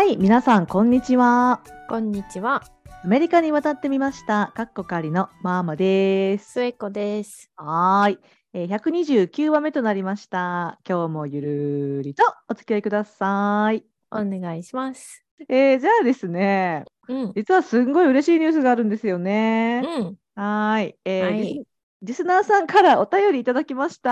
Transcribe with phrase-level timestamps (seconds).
[0.00, 1.60] はい、皆さん、こんにちは。
[1.90, 2.64] こんにちは、
[3.04, 4.50] アメリカに渡ってみました。
[4.56, 6.52] かっこかりのマーマです。
[6.52, 7.50] 末子です。
[7.54, 8.18] はーい、
[8.54, 8.78] えー。
[8.78, 10.80] 129話目となりました。
[10.88, 13.84] 今日もゆるりとお付き合いください。
[14.10, 15.22] お願いします。
[15.50, 17.32] えー、じゃあですね、うん。
[17.36, 19.82] 実はすんごい嬉しいニュースがあるんですよね。
[19.84, 20.16] うん。
[20.34, 21.62] はーい、えーはい
[22.02, 24.10] リスナーさんからお便りいただきました。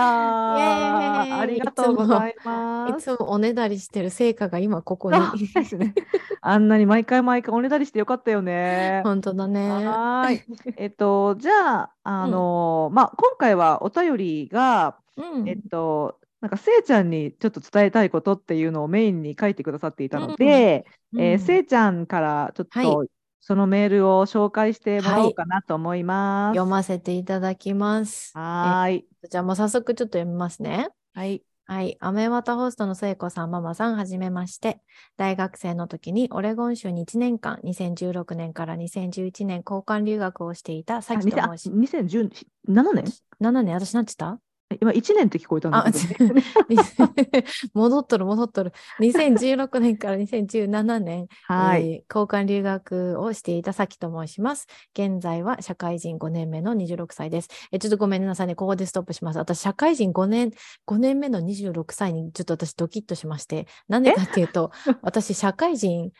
[1.39, 3.09] ありがとうございます。
[3.11, 5.17] いつもおねだりしてる成果が今ここに。
[5.17, 5.95] あですね。
[6.41, 9.01] あんなに毎回毎回おねだりしてよかったよね。
[9.03, 9.69] 本当だね。
[9.69, 10.41] はーい。
[10.77, 15.49] えっと、じゃあ、あのまあ、今回はお便りが、うん。
[15.49, 23.05] えっと、なんか、せいちゃんにちょっと伝えたいことっていうのをメインに書いてくださっていたので、えーうんせいちゃんからちょっはと
[23.41, 26.55] そのメールを紹介してもらおうかなと思います。
[26.55, 28.31] 読ませていただきます。
[28.37, 29.05] はーい。
[29.29, 30.89] じゃあもう早速ちょっと読みますね。
[31.13, 31.43] はい。
[31.65, 31.97] はい。
[31.99, 34.81] アメワタホストの聖子さん、ママさん、はじめまして。
[35.17, 43.05] 大学生の時にオレゴン州に1年間、2016年から2011年交換留学をしていたさあ、きと2000あ申し、2017年
[43.39, 44.41] ？7年、私なんて言った？
[44.79, 46.43] 今1年って聞こえたんだあけど、ね。
[47.73, 48.71] 戻っとる戻っとる。
[48.99, 51.91] 2016年から2017年、 はい。
[51.91, 54.67] えー交換留学をしていたさきと申します。
[54.93, 57.49] 現在は社会人5年目の26歳です。
[57.71, 58.55] えちょっとごめんなさいね。
[58.55, 59.39] ここでストップします。
[59.39, 60.51] 私、社会人5年、
[60.85, 66.11] 5年目の26歳にちょっと私ドキッとしまして、なんでかっていうと、 私、社会人、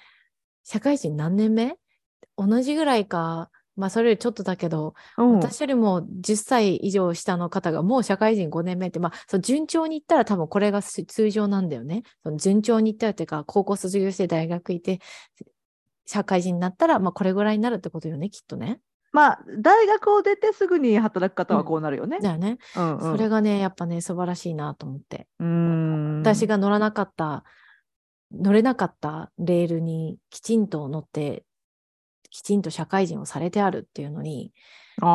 [0.63, 1.75] 社会人何年目？
[2.37, 12.03] 同じぐらいか、まあ、それよりちょっとだけど、うん私よりも10歳以上下の方がもう社会人5年目って、まあ、そう順調にいったら多分これがす通常なんだよね。
[12.23, 14.99] その順調にいったらっていうか、高校卒業して大学行って、
[16.05, 18.81] 社会人になったら、まあ、これぐらいになるってことよね、きっとね。
[19.11, 22.19] まあ、大学を出てすぐに働く方はこうなるよね。
[22.19, 22.57] だよね。
[22.75, 25.27] うんうんそれがね、やっぱね、素晴らしいなと思って。
[25.39, 27.43] 私が乗らなかった、
[28.31, 31.43] 乗れなかったレールにきちんと乗って、
[32.29, 34.53] きちんと社会人をされてあるっていうのに、
[35.01, 35.05] あ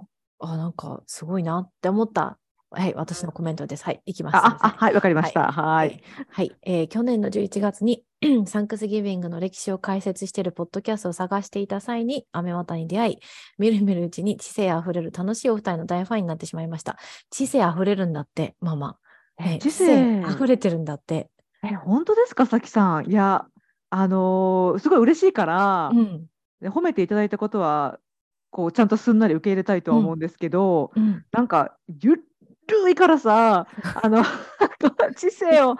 [0.00, 0.04] ー
[0.40, 2.38] あ、なんかすごいなって思った。
[2.76, 3.84] はい、私のコメントです。
[3.84, 4.36] はい、いきます。
[4.36, 5.52] あ、あ、あはい、わかりました。
[5.52, 5.52] はい。
[5.52, 6.02] はい。
[6.28, 8.04] はいえー去年の11月に
[8.46, 13.18] サンクスギビングの歴史を解説しているポッドキャストを探していた際に、アメワタに出会い、
[13.58, 16.98] みるみるうちに知性あふれる楽しいお二人の大ファンになってしまいました。
[17.30, 18.96] 知性あふれるんだって、ママ。
[19.38, 21.30] ねえ知性あふれてるんだって。
[21.62, 23.10] え、本当ですか、さきさん。
[23.10, 23.46] いや、
[23.90, 26.26] あのーすごい嬉しいから、うん。
[26.64, 28.00] ね褒めていただいたことは、
[28.50, 31.24] こう、ちゃんとすんなり受け入れたいとは思うんですけど、うん。
[31.32, 33.66] なんか、ゆるいからさ、
[34.02, 34.22] あの、
[35.16, 35.76] 知性を、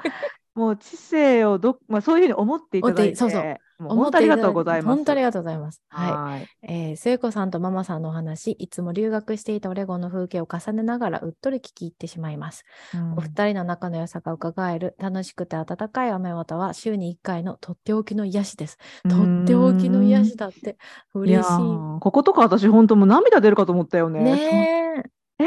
[0.54, 4.96] もう知性をど、まあ、そういうふうに思っていただいて、本当ありがとうございます。
[4.96, 5.82] 本当ありがとうございます。
[5.88, 6.12] はい。
[6.12, 6.48] はい。
[6.62, 12.64] えー、聖子さんとママさんのお話、いつも留学していたオレゴンの風景を重ねながらうっとり聞き入ってしまいます。
[12.94, 18.78] うんお二人の仲の良さが伺える楽しくて温かい雨綿は週に1回のとっておきの癒しです。
[19.08, 20.74] とっておきの癒しだってい
[21.14, 24.12] 嬉しやーこことか私本当もう涙出るかと思ったよい。
[24.12, 24.22] ね。
[24.22, 25.04] ね
[25.38, 25.44] え。
[25.44, 25.46] えー、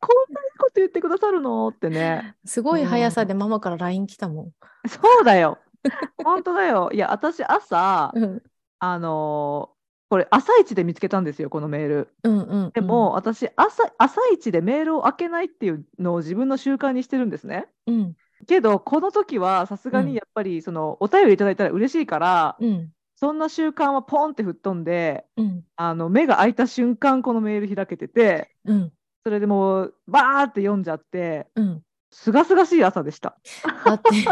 [0.00, 1.68] こんなこと言ってくださるの？
[1.68, 2.34] ってね。
[2.44, 4.50] すごい速さでママから LINE 来たもん。
[4.88, 5.58] そうだよ。
[6.24, 6.90] 本当だよ。
[6.92, 8.42] いや、私朝、うん
[8.78, 9.82] あのー
[10.12, 12.08] これ朝一で見つけたんですよ、このメール。
[12.22, 12.70] うんうん。
[12.72, 17.66] でも、私朝、朝一でメールを開けないっていうのを自分の習慣にしてるんですね。
[17.86, 18.14] うん、
[18.46, 28.92] けど、この時はさすがうんにやっぱりそのお便りいただいたら嬉しいから、うん、そんな習慣はポンって吹っ飛んで、うん、あの目が開いた瞬間、このメール開けてて、うん、
[29.24, 31.82] それでもうバーって読んじゃって、うん。
[32.12, 33.36] すがすがしい朝でした。
[33.84, 34.24] だって、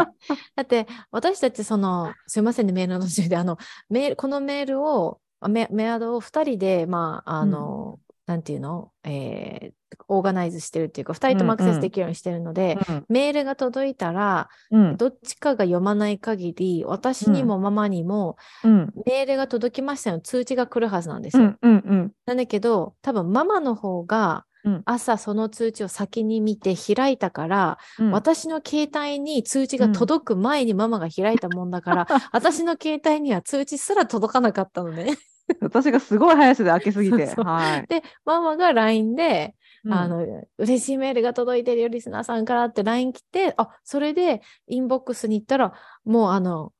[0.55, 3.57] だって私たちその、すいませんね、メールの途中で、あの、
[3.89, 9.73] メール、このメールを、あメメアドを2人で、まあ、あの、なんていうの、えー
[10.07, 14.97] オーガナイズしてるっていうか、2人ともアクセスできるようにしてるので、うんメールが届いたら、うん。
[14.97, 18.93] どっちかが読まない限り、私にもママにも、うん。
[19.05, 21.43] メールが届きましたよ、通知が来るはずなんですよ。
[21.43, 22.11] うんうんうん。
[22.25, 35.17] なんだけど、多分ママの方がうん朝その通知を先に見て開いたから、うん私の携帯に通知が届く前にママが開いたもんだから、 私の携帯には通知すら届かなかったのね。
[35.61, 37.25] 私がすごい速さで開けすぎて。
[37.27, 37.87] そうそうはい。
[37.87, 40.25] で、ママが LINE で、うんあの、
[40.57, 45.73] 嬉しいメールが届いてるよ、リスナーさんからって LINE 来て、あ、それでインボックスに行ったら、
[46.05, 46.71] もうあの、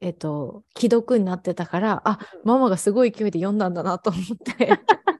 [0.00, 4.80] えっと、既読になってたから、あ、ママがすごい勢いで読んだんだなと思って。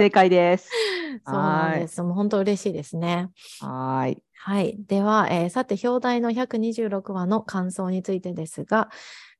[0.00, 0.70] 正解です。
[1.26, 2.02] そうなんです。
[2.02, 3.28] もう本当嬉しいですね。
[3.60, 4.22] はーい。
[4.42, 4.76] はい。
[4.86, 8.88] では、えーさて、表題の126話の感想についてですが、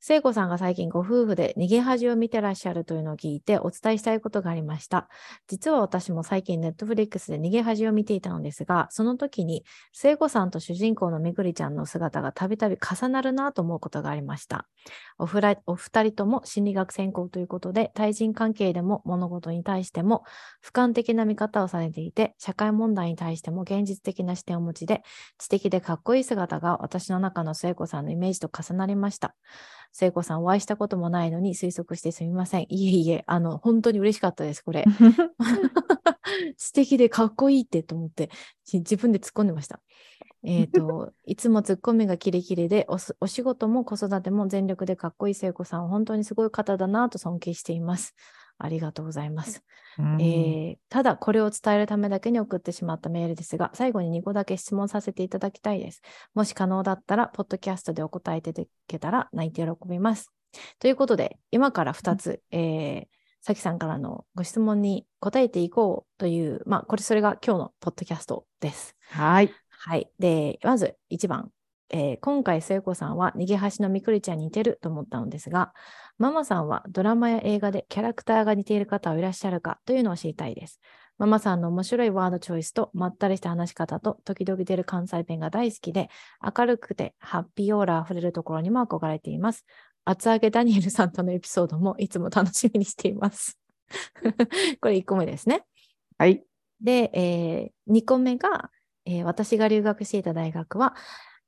[0.02, 5.10] 聖子さんが最近ご夫婦で逃げ恥を見てらっしゃるというのを聞いてお伝えしたいことがありました。
[5.46, 9.62] 実は私も最近ネットフリックスで逃げ恥を見ていたのですが、その時に
[9.92, 14.66] 聖子さんと主人公のめぐりちゃんの姿がたびたび重なるなと思うことがありました。
[15.18, 20.22] おふらお二人とも心理学専攻ということで、対人関係でも物事に対しても
[20.64, 25.02] 俯瞰的な見方をされていて、社会問題に対しても現実的な視点を持ちで、
[25.36, 29.34] 知的でかっこいい姿が私の中の聖子さんのイメージと重なりました。
[29.92, 32.66] 聖子さんお会いしたこともないのに推測してすみません。
[32.68, 34.84] いえいえ、あの、本当に嬉しかったです、これ。
[36.56, 38.30] 素敵でかっこいいってと思って、
[38.72, 39.80] 自分で突っ込んでました。
[40.42, 48.14] えっ、と、 いつも突っ込みがキレキレでお、お仕事も子育ても全力でかっこいい聖子さん、本当にすごい方だなと尊敬しています。
[48.60, 49.62] ありがとうございます。
[49.98, 56.02] うんえーただ、これを伝えるためだけに送ってしまったメールですが、最後に2個だけ質問させていただきたいです。
[56.34, 60.32] もし可能だったら、ポッドキャストでお答えいただけたら、泣いて喜びます。
[60.78, 68.94] ということで、今から2つ、えーさきさんからのご質問に答えていこうという、まあ、これ、それが今日のポッドキャストです。
[69.08, 69.50] はい。
[69.70, 70.10] はい。
[70.18, 71.50] で、まず1番。
[71.88, 75.72] えー今回、聖子さんは逃げ橋のみくりちゃんに似てると思ったのですが、
[76.20, 80.78] ママさんはドラマや映画でキャラクターが似ている方はいらっしゃるかというのを知りたいです。
[81.16, 86.10] ママさんの面白いワードチョイスとまったりした話し方と時々出る関西弁が大好きで、
[86.42, 89.64] 明るくてハッピーオーラ溢れるところにも憧れています。
[90.04, 93.58] 厚揚げダニエルさんとのエピソードもいつも楽しみにしています。
[94.82, 95.64] これ1個目ですね。
[96.18, 96.44] はい。
[96.82, 98.70] で、え2個目が、
[99.06, 100.94] えー私が留学していた大学は、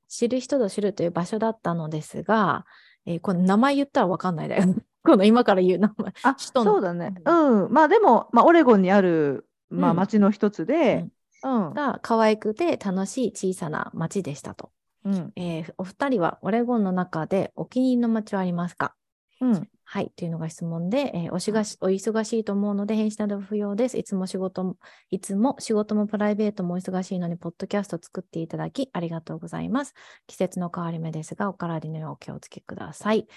[0.07, 2.65] 知る人ぞ知るという場所だったのですが、
[3.05, 4.63] えーこの名前言ったらわかんないだよ。
[5.03, 6.13] この今から言う名前。
[6.23, 7.13] あ、そうだね。
[7.25, 7.73] うん。
[7.73, 11.07] まあでも、まあ、オレゴンにある、まあ、うん町の一つで、
[11.43, 11.73] うん。
[11.73, 14.71] が可愛くて楽しい小さな町でしたと。
[15.03, 15.33] うん。
[15.35, 18.95] えーお二人はオレゴンの中でお気に入りの町はありますか？
[19.41, 19.69] うん。
[19.93, 23.99] はい、というのが質問で、えーおしがしお忙しいと思うので返信など不要です。
[23.99, 24.77] いつも仕事も、
[25.11, 29.93] いつも仕事もプライベートもお忙しいのに、ポッドキャスト作っていただきありがとうございます。
[30.25, 33.27] 季節の変わり目ですが、お体にはお気をつけください。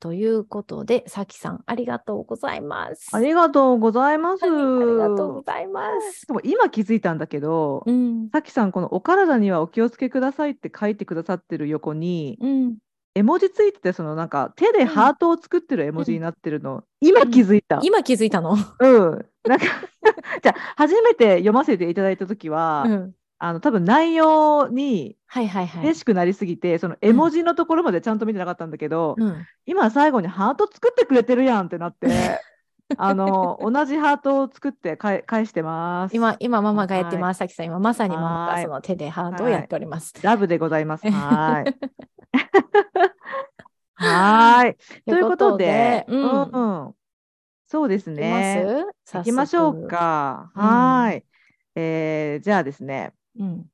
[0.00, 3.10] ということで、さきさん、ありがとうございます。
[3.12, 4.46] ありがとうございます。
[4.46, 6.26] はいありがとうございます。
[6.26, 8.30] でも今気づいたんだけど、うん。
[8.30, 12.76] さきさん、このお体にはお気をつけくださいって書いてくださってる横に、うん。
[13.16, 17.80] 絵文字ついてて、そのなんか手でうんハートを作ってる絵文字になってるの、今気づいた。
[17.82, 18.52] 今気づいたの？
[18.52, 19.26] うん。
[19.48, 19.64] なんか
[20.42, 23.12] じゃあ初めて読ませていただいたときは、うん。
[23.38, 25.82] あの多分内容にはいはいはい。
[25.84, 29.46] 嬉しくなりすぎて、その絵文字のところまでちゃんと見てなかったんだけど、うん。
[29.64, 32.08] 今最後にハート作ってくれてるやんってなって、
[32.96, 36.16] あの同じハートを作って返返してます。
[36.16, 37.38] 今、今、ママがやってます。
[37.38, 40.14] さきさん、今まさにママはいがその手でハートをやっております。
[40.22, 41.10] ラブでございます。
[41.10, 41.74] はーい。
[43.94, 44.76] はーい。
[45.04, 46.94] ということで、うんうん
[47.68, 48.84] そうですね。
[49.12, 49.88] 行きましょう。
[49.88, 50.52] か。
[50.54, 51.24] うんはーい。
[51.74, 53.70] えーじゃあですね、早速うん。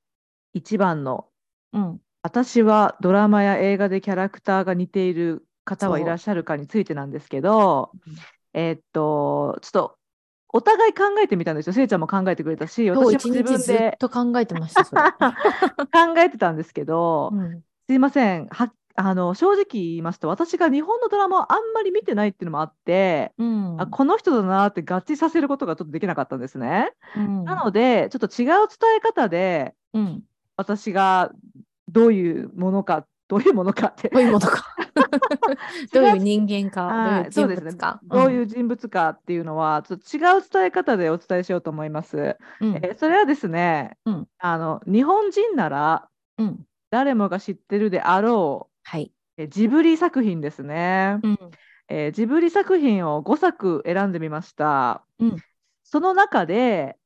[0.54, 1.26] 1番の、
[1.72, 2.00] うん。
[2.22, 8.14] 私はドラマや映画でキャラクターが似ている方はいらっしゃるかについてなんですけどうん、
[8.54, 9.96] えーっと、ちょっと、
[10.54, 11.72] お互い考えてみたんですよ。
[11.72, 15.12] せいちゃんも考えてくれたし、私も自分日ずっでと考えてました。
[15.12, 18.46] 考えてたんですけど、 うんすいません。
[18.48, 26.92] はあの正直言いますと、私が日本のドラマをあんまり見てないっていうのもあって、うんあこの人だなって合致させることがちょっとできなかったんですね。
[27.16, 30.22] うんなので、ちょっと違う伝え方で、うん。
[30.56, 31.32] 私が
[31.88, 34.71] どういうものか、どういうものかって、どういうものか。
[35.92, 38.00] どういう人間か、はいどういう人物か。
[38.04, 42.36] どういう人物かっていうのは、ちょっと違う伝え方でお伝えしようと思います。
[42.60, 42.76] うん。
[42.76, 46.08] えーそれはですね、うんあの日本人なら
[46.38, 46.66] うん。
[46.90, 49.12] 誰もが知ってるであろはい。
[49.38, 51.18] う、えジブリ作品ですね。
[51.22, 51.38] うん。
[51.88, 55.04] えージブリ作品を5作選んでみました。
[55.18, 55.36] うん
[55.84, 56.96] その中で、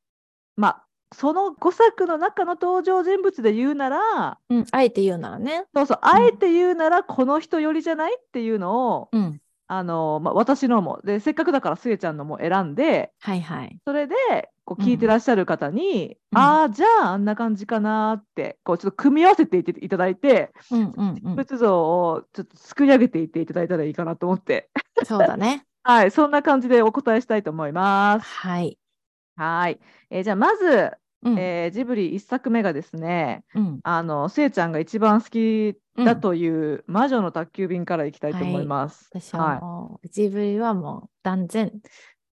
[0.55, 4.65] まあ、その5作の中の登場人物で言うなら、うん。
[4.71, 5.65] あえて言うならね。
[5.75, 9.41] そうそう、あえて言うなら、この人寄りじゃないっていうのを、うん。
[9.69, 13.77] あのまあ、私のもで、せっかくだからすえちゃんのも選んで、はいはい。
[13.85, 14.15] それで
[14.63, 21.35] こう聞いてらっしゃる方に、うんああ、じゃああんな感じかなって、こうちょっと組み合わせていっていただいて、うんうんうん。
[21.35, 24.69] 仏像をちょっと作り上げていっていただいたらいいかなと思って、
[25.05, 25.65] そうだね。
[25.83, 28.25] はい、そんな感じでお答えしたいと思います。
[28.25, 28.77] はい。
[29.37, 29.79] はい、
[30.09, 30.91] えーじゃあまず、
[31.23, 31.37] うん。
[31.39, 33.79] えージブリ1作目がですね、うん。
[33.83, 39.09] あのせいちゃんが一番好きだという魔女の宅急便からいきたいと思います。
[39.11, 41.71] 私はもう、ジブリはもう断然、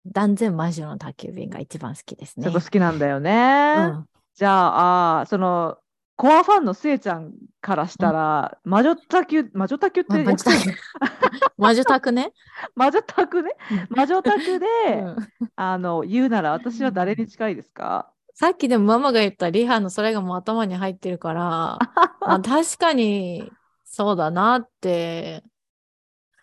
[0.06, 2.46] 断然魔女の宅急便が一番好きですね。
[2.46, 3.74] ちょっと好きなんだよね。
[3.76, 4.06] うん。
[4.34, 5.78] じゃああーその
[6.16, 10.74] コアファンのスエちゃんからしたら、魔女卓球、魔女卓球って、ま魔女宅。
[11.58, 12.32] 魔女宅ね。
[12.76, 13.50] 魔女卓ね、
[13.90, 14.66] 魔女卓で、
[15.00, 15.16] うん。
[15.56, 21.78] あの言うなら私は誰に近いですか、さっきでもママが言ったリハのそれがもう頭に入ってるから、
[22.20, 23.50] あ確かに
[23.84, 25.42] そうだなって、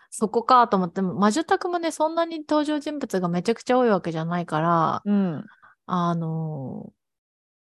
[0.09, 5.45] そこかと思っても、魔女宅もね、そんなに登場人物がめちゃくちゃ多いわけじゃないから、うん。
[5.85, 6.91] あの、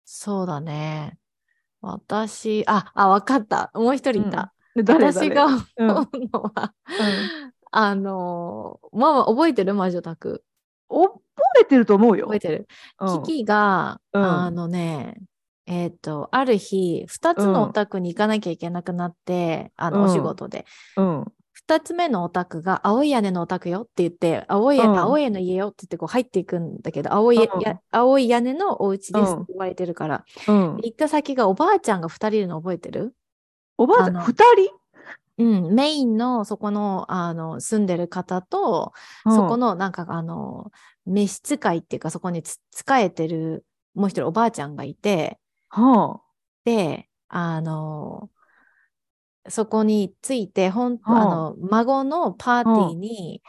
[0.06, 1.18] そうだね。
[1.94, 3.72] 私、あ、あ、わかった。
[3.74, 4.54] もう一人いた。
[4.76, 6.74] で誰私が思うんうのは、
[7.72, 10.44] あの、ママ覚えてる魔女宅。
[10.90, 11.22] 覚
[11.62, 12.40] えてると思うよ覚え。
[12.40, 12.68] てる。
[13.00, 15.16] うんキキが、うんあのね、
[15.66, 20.66] えっ、と、ある日、二つのお宅に行かなきゃいけなくなって、あの、うんお仕事で。
[21.70, 21.78] うん。
[21.78, 27.50] 二つ目のお宅が、青い屋根のお宅よって言って、青い青い屋根の家よって言ってこう入っていくんだけど、青い
[27.92, 29.42] 青い屋根のお家ですうん。
[29.42, 30.78] って言われてるから、うん。
[30.84, 33.14] 行った先がおばあちゃんが二人いるの覚えてる？
[33.78, 38.94] おばあちゃん、あの二人、うん、メインのそこの、あの、住んでる方と、
[39.26, 40.72] そこのなんかあの、
[41.06, 45.40] 召使いっていうかそこにつ仕えてるもう一人おばあちゃんがいて、
[46.66, 48.30] で、あの、
[49.50, 51.22] そこについて、ほん、はあ。
[51.22, 53.42] あの、孫のパーティーに、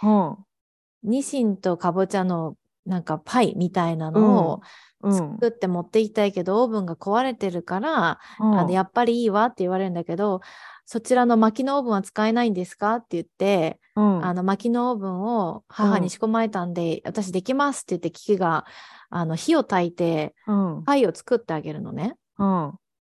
[1.02, 4.60] ニシンとかぼちゃのなんかパイみたいなのを。
[5.00, 8.64] 作って持っていきたいけど、オーブンが壊れてるから、あ。
[8.64, 10.40] の、やっぱりいいわって言われるんだけど、
[10.86, 18.64] そちらの薪のオーブンは使えないんですかって言って、うん、あの薪のオーブンを母に仕込まれたんで、私できますって言って、キキが
[19.10, 20.82] あの火を焚いてうん。
[20.84, 22.16] パイを作ってあげるのね。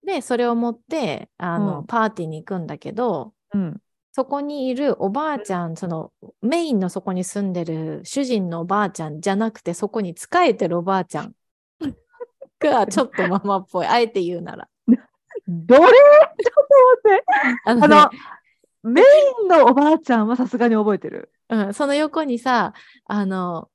[0.05, 0.15] うん。
[0.15, 3.81] で、それを持ってあの、うんパーティーに行くんだけど、うん。
[4.13, 11.35] そこにいるおばあちゃん、そのメインのそこに住んでる主人のおばあちゃんじゃなくて、そこに仕えてるおばあちゃん
[12.61, 13.87] がちょっとママっぽい。
[13.87, 14.69] あえて言うなら。
[15.49, 15.81] どれ？
[15.85, 15.91] ちょっ
[17.03, 17.25] と待って。
[17.65, 18.11] あのねあ
[18.85, 19.05] の、メイ
[19.47, 21.33] ンのおばあちゃんはさすがに覚えてる？
[21.49, 22.73] うん、その横にさ、
[23.07, 23.69] あの、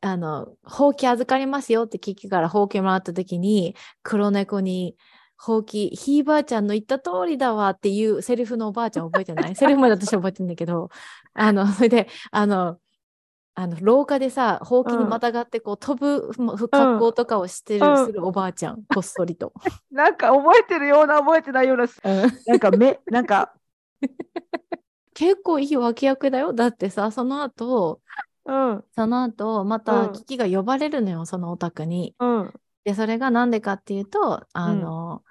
[0.00, 4.96] あの、ほうき預かりますよって聞きからほうきもらった時に、黒猫に、
[5.42, 9.54] ほうき、ひいばあちゃんの言った通りだわっていうセリフのおばあちゃん覚えてない？
[9.56, 10.90] セリフまで私覚えてるんだけど、
[11.32, 12.78] あの、それで、あの、
[13.54, 18.06] あの廊下でさ、ほうきにまたがってこう飛ぶふ格好とかをしてる、うん。
[18.06, 19.54] するおばあちゃん、こっそりと。
[19.90, 21.86] なんか覚えてるような覚えてないような、
[22.46, 23.54] なんかめ、なんか、
[25.14, 26.52] 結構いい脇役だよ。
[26.52, 28.00] だってさ、その後、
[28.44, 29.82] うん、その後、まうん。
[29.82, 32.14] たキキが呼ばれるのよ、そのお宅に。
[32.18, 32.52] うん、
[32.84, 35.22] で、それがなんでかっていうと、あの、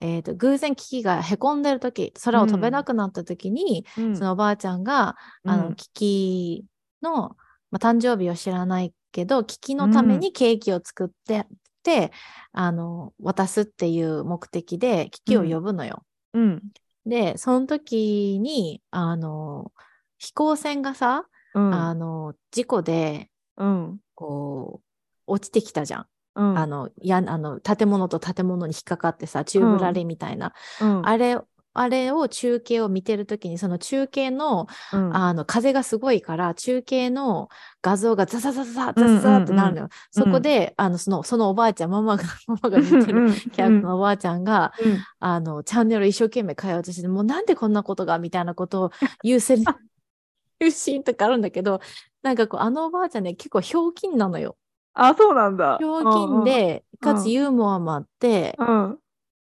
[0.00, 4.16] えっ、と、偶然キキがへこんでる時空を飛べなくなった時に、うん。
[4.16, 6.64] そのおばあちゃんが、あの、うんキキ
[7.02, 7.36] の、
[7.70, 11.46] まあ、誕生日を知らないけど、キキのためにケーキを作って、
[11.82, 12.12] で
[12.52, 16.04] あの、渡すっていう目的で、キキを呼ぶのよ。
[16.34, 16.62] うん、
[17.06, 19.72] で、その時に、あの、
[20.18, 24.88] 飛行船がさ、うん、あの、事故で、うん、こう、
[25.26, 26.06] 落ちてきたじゃん。
[26.40, 31.38] あのやあの建物と建物に引っかかってさ宙ぶられみたいな、うん、あれ
[31.74, 37.48] あれを中継を見てる時にその中継の,、あの風がすごいから中継の
[37.82, 44.72] 画像がザザザザザザってなるのよ、そこであのそのそのおばあちゃんママが ママが見てるキャラクターのおばあちゃんが、
[45.20, 48.90] あのチャンネル一生懸命変えようとしてもうなんでこんなことがみたいなことを
[49.22, 49.62] 優先
[51.04, 51.80] とかあるんだけど
[52.22, 54.56] なんかこうあのおばあちゃんね結構ひょうきんなのよ。
[54.98, 55.78] あ、そうなんだ。
[55.78, 58.98] ひょうきんで、かつユーモアもあって、うん、うん、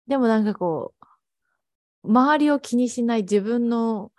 [0.07, 0.93] でもなんかこ
[2.03, 4.11] う、周りを気にしない自分の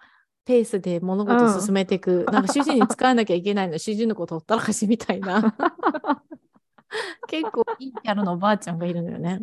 [0.44, 5.54] ペースで物事を進めていく、なんか主人に使わなきゃいけないの、主人のことほったらかしみたいな。
[7.28, 9.40] 結構いいキャラのおばあちゃんがいるのよね。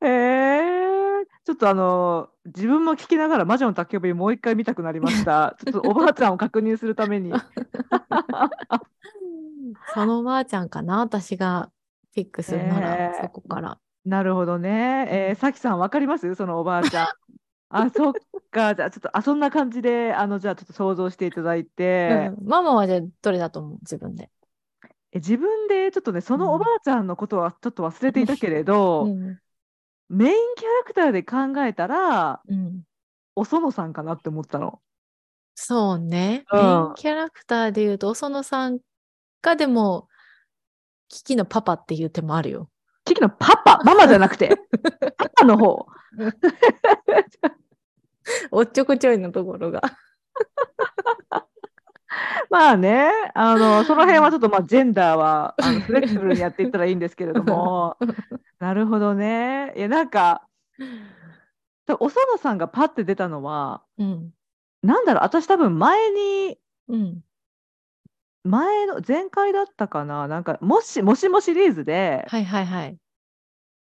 [0.00, 0.86] へえ
[1.44, 5.56] ちょっとあの自分も聞きながら魔女の宅急便もう一回見たくなりました。
[5.64, 7.32] ちょっとおばあちゃんを確認するために。
[9.94, 11.70] そのおばあちゃんかな、私が
[12.14, 13.78] ピックするなら、へーそこから。
[14.04, 15.06] なるほどね。
[15.10, 16.34] えー、さきさんわかります？
[16.34, 17.06] そのおばあちゃん。
[17.68, 18.12] あ、そっ
[18.50, 18.74] か。
[18.74, 23.78] じゃあちょっとあそんな感じであのじゃあちょっと想像していただいて、うんママはじゃあどれだと思う？
[23.80, 24.30] 自分で。
[25.12, 29.38] え自分でちょっとねそのおばあちゃんのことはちょっと忘れていたけれど、うん
[30.08, 32.82] メインキャラクターで考えたらうん
[33.34, 34.80] お園さんかなって思ったの。
[35.56, 36.44] そうね。
[36.52, 38.78] うんメインキャラクターで言うと、おそのさん
[39.42, 40.08] がでも、
[41.08, 42.68] キキのパパっていう手もあるよ。
[43.04, 44.58] キキのパパ、ママじゃなくて、
[45.16, 45.86] パパの方？
[48.50, 49.80] おっちょこちょいのところが。
[52.50, 57.96] まあね、あのその辺はちょっとまあジェンダーはあのフレキシブルにやっていったらいいんですけれども、
[58.58, 59.72] なるほどね。
[59.76, 60.46] いやなんか
[61.86, 64.30] でお園さんがパッて出たのは、うん。
[64.82, 67.20] なんだろう、私多分前に、うん。
[68.46, 72.96] 前の、前回だったかな、なんか、もし、もしもシリーズで、はいはいはい。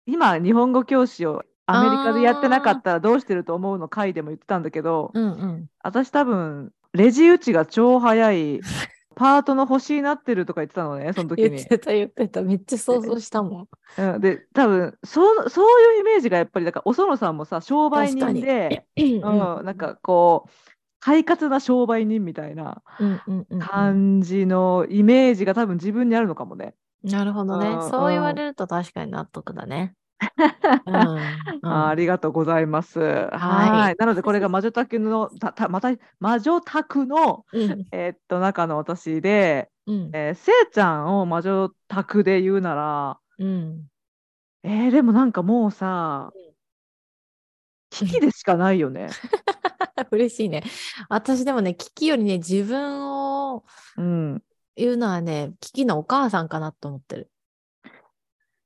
[0.06, 5.68] 今、日本語教師をアメリカでやってなかったらどうしてると思うの回でも言ってたんだけど、うんうん。
[5.84, 8.62] 私多分、レジ打ちが超早い、
[9.16, 11.50] パートの星になってるとか言ってたのね、 その時に。
[11.50, 12.42] 言ってた言ってた。
[12.42, 13.68] めっちゃ想像したもん。
[13.98, 19.04] うん、で、多分そう、そういうイメージがやっぱり、だから、お園さんもさ、商売人で、うん
[19.58, 20.71] うん、なんかこう、
[21.02, 22.84] 快活な商売人みたいな
[23.60, 26.76] 感じのイメージが多分自分にあるのかもね。
[27.04, 27.80] なるほどね。
[27.80, 27.82] う。
[27.88, 29.96] んそう言うんわれると確かに納得だね。
[30.86, 31.70] うんうん。
[31.70, 33.00] あありがとうございます。
[33.32, 33.96] はい。
[33.98, 35.90] なので、これが魔女宅の、たたまた
[36.20, 37.88] 魔女宅の、うん。
[37.92, 40.14] えーっと、中の私で、うん。
[40.14, 43.90] えーせいちゃんを魔女宅で言うなら、うん。
[44.64, 46.34] えーでもなんかもうさ、
[47.92, 49.10] 危機でしかないよね。
[50.12, 50.64] 嬉しいね。
[51.10, 53.64] 私でもね、キキよりね、自分を
[53.98, 54.44] うん。
[54.76, 57.32] 言うのはね、キキのお母さんかなと思ってる。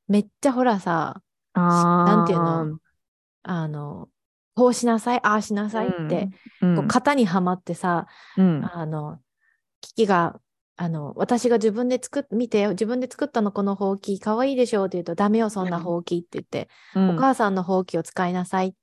[0.08, 1.22] めっちゃほらさ、
[1.54, 2.80] あなんていうの？
[3.44, 4.10] あの、
[4.56, 6.30] こうしなさい、ああしなさいって、
[6.62, 9.20] うん、こう型にはまってさ、うんあの、
[9.82, 10.40] キキが、
[10.78, 18.78] あの、私が自分で作っ、見てよ、自分で作ったの、このほうき、かわいいでしょって言うと、ダメよ、そんなほうきって言って、うんお母さんのほうきを使いなさいって、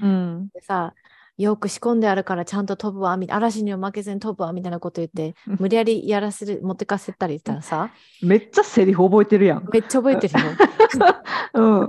[0.00, 0.94] うんでさ、
[1.38, 7.90] よく仕込んであるからちゃんと飛ぶわ、み嵐にも負けずに飛ぶわ、みたいなこと言って、うん無理やりやらせる、持ってかせたりしたらさ、
[8.22, 9.68] めっちゃセリフ覚えてるやん。
[9.70, 10.46] めっちゃ覚えてるよ。
[11.54, 11.80] うん。
[11.82, 11.84] う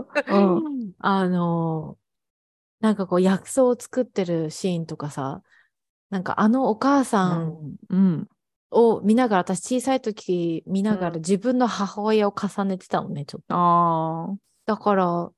[0.59, 0.91] ん。
[0.99, 2.07] あのー
[2.79, 5.41] なんかこう薬草を作ってるシーンとかさ、
[6.11, 8.29] なんかあのお母さんうん。
[8.69, 13.55] を見ながら、私小さい時見ながらうん自分の母親を重ねてたのね、ちょっと。
[13.55, 14.35] ああ。
[14.65, 15.31] だから、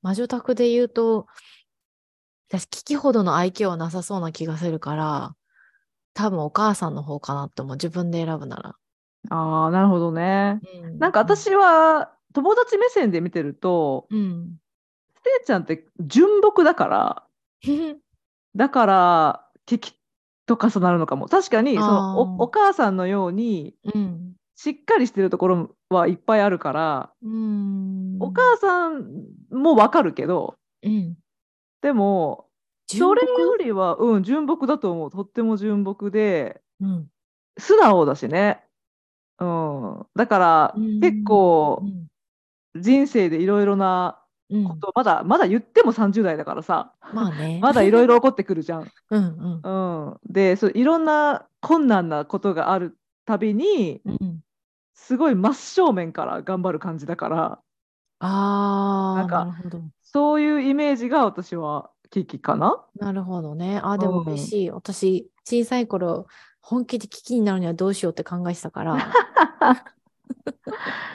[0.00, 1.26] 魔女宅で言うと、
[2.52, 5.34] 私、聞きほどの愛嬌はなさそうな気がするから、
[6.12, 7.76] 多分お母さんの方かなって思う。
[7.76, 8.76] 自分で選ぶなら。
[9.30, 10.60] ああ、なるほどね。
[10.82, 14.58] うんなんか、私は友達目線で見てると、うん。
[15.24, 17.22] せいちゃんって純朴だから、
[18.54, 19.94] だから敵
[20.44, 21.28] と重なるのかも。
[21.28, 24.34] 確かにそのお母さんのようにうん。
[24.56, 28.18] しっかりしてるところはいっぱいあるから、うん。
[28.20, 29.06] お母さん
[29.50, 31.16] もわかるけど、うん。
[31.82, 32.48] でも、
[32.86, 35.10] それよりは、うん、純朴だと思う。
[35.10, 37.10] とっても純朴で、うん。
[37.58, 38.64] 素直だしね。
[39.38, 40.06] うん。
[40.16, 42.08] だから、うん結構う、ん
[42.76, 47.58] 人生でいろいろなうんこと、まだ、まだ言っても30代だからさ、まあね。
[47.62, 48.90] まだいろいろ起こってくるじゃん。
[49.10, 50.10] うんうん。
[50.10, 50.20] うん。
[50.32, 54.40] で、そういろんな困難なことがあるたびに、うん。
[54.94, 57.62] すごい真正面から頑張る感じだから、
[58.20, 59.56] ああ、なんか。
[60.12, 62.84] そういうイメージが私はキキかな。
[62.96, 63.80] なるほどね。
[63.82, 64.70] あ、でもうん嬉しい。
[64.70, 66.26] 私、小さい頃、
[66.60, 68.98] 本気で危機になるにはどうしようって考えてたから。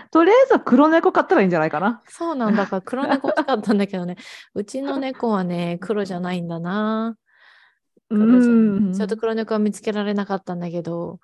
[0.10, 2.02] とりあえずは黒猫買ったらいいんじゃないかな。
[2.08, 4.18] そうなんだから黒猫欲しかったんだけどね。
[4.56, 7.16] うちの猫はね、黒じゃないんだな。
[8.10, 8.94] うん。
[8.94, 11.20] ちょっと黒猫は見つけられなかったんだけど。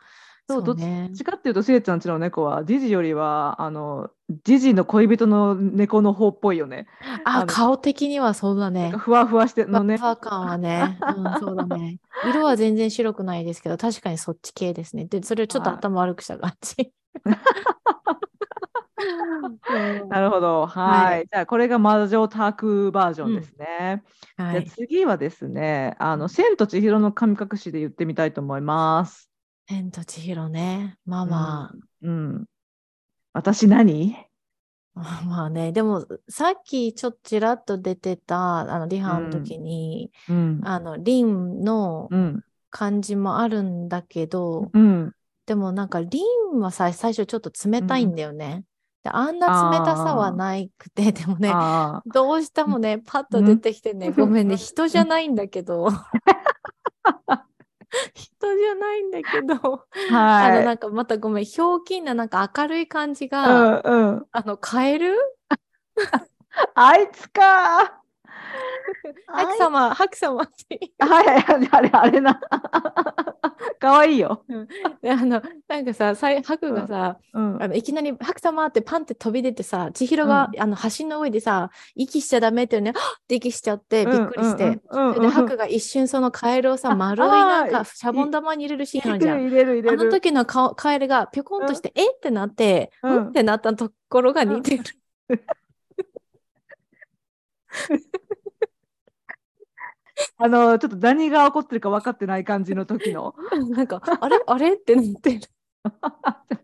[0.49, 1.09] そうどっね。
[1.15, 4.09] ちかっていうと、せいちゃんちの猫は、ジジよりは、あの、
[4.43, 6.87] ジジの恋人の猫の方っぽいよね。
[7.23, 8.97] ああ、の顔的にはそうだねか。
[8.97, 9.93] ふわふわしてふのね。
[9.93, 10.97] わふわ感はね。
[11.15, 11.99] うん、そうだね。
[12.29, 15.05] 色は全然白くないですけど、確かにそっち系ですね。
[15.05, 16.91] で、それをちょっとはい頭悪くした感じ。
[19.69, 20.65] うんなるほど。
[20.65, 21.15] はい。
[21.15, 24.03] はいじゃあ、これが魔女宅バージョンですね。
[24.37, 24.65] じゃあはい。
[24.65, 29.32] 次はですね、あの、千と千尋の神隠しで言ってみたいと思います。
[29.67, 30.97] 千と千尋ね。
[31.05, 31.75] まあまあ。
[32.01, 32.45] うん。
[33.33, 34.15] 私何？
[34.95, 40.61] まあまあね、でもさっきちょっとちらっと出てたあのリハの時に、うん。
[40.63, 42.43] あのリンのうん。
[42.75, 45.13] 感じもあるんだけど、うん。
[45.45, 46.19] でもなんかリ
[46.55, 48.63] ンはさ最初ちょっと冷たいんだよね。
[49.03, 51.53] であんな冷たさはなくて、でもね。
[52.11, 55.87] どうしてもね、パッと出てきてね、ごめんね、人じゃないんだけど。
[58.13, 59.87] 人じゃないんだけど、
[60.37, 60.63] あのは。
[60.63, 64.27] ないんかまたごめん、ひょうきんななんか明るい感じうが、んうん。
[64.31, 65.15] あの、カエル
[66.75, 68.02] あいつか。
[69.27, 70.75] ハク様、ハク様って。
[70.75, 70.93] い。
[70.99, 71.27] うはい
[71.71, 72.39] あれ、あれな。
[73.79, 74.45] かわいいよ。
[75.01, 77.61] であの、なんかさ、さいハクがさ、うん。
[77.61, 83.21] あのいきなりハク様ってパンって飛び出てさ、千尋が、あの橋の上でさ、息しちゃダメってね、はっ！
[83.21, 84.71] って息しちゃって、びっくりして。
[84.71, 89.41] でハクが一瞬そのカエルをさ、丸いなんかシャボン玉に入れるシーンあるじゃん。
[89.43, 90.05] 入れる入れある。
[90.05, 93.23] の時の顔カエルがぴょこんとして、えってなって、ううん。
[93.25, 94.83] んってなったところが似てる。
[100.37, 103.35] あのちょっと何が起こってるか分かってない感じの時の。
[103.75, 104.39] なんか、あれ？
[104.45, 104.73] あれ？
[104.73, 105.41] ってなってる。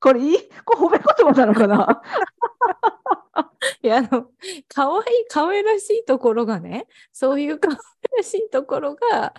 [0.00, 0.38] これいい？
[0.64, 2.02] これ褒め言葉なのかな？
[3.82, 4.30] いや、あの、
[4.68, 7.76] 可愛い可愛らしいところがね、そういう可愛
[8.18, 9.34] らしいところが、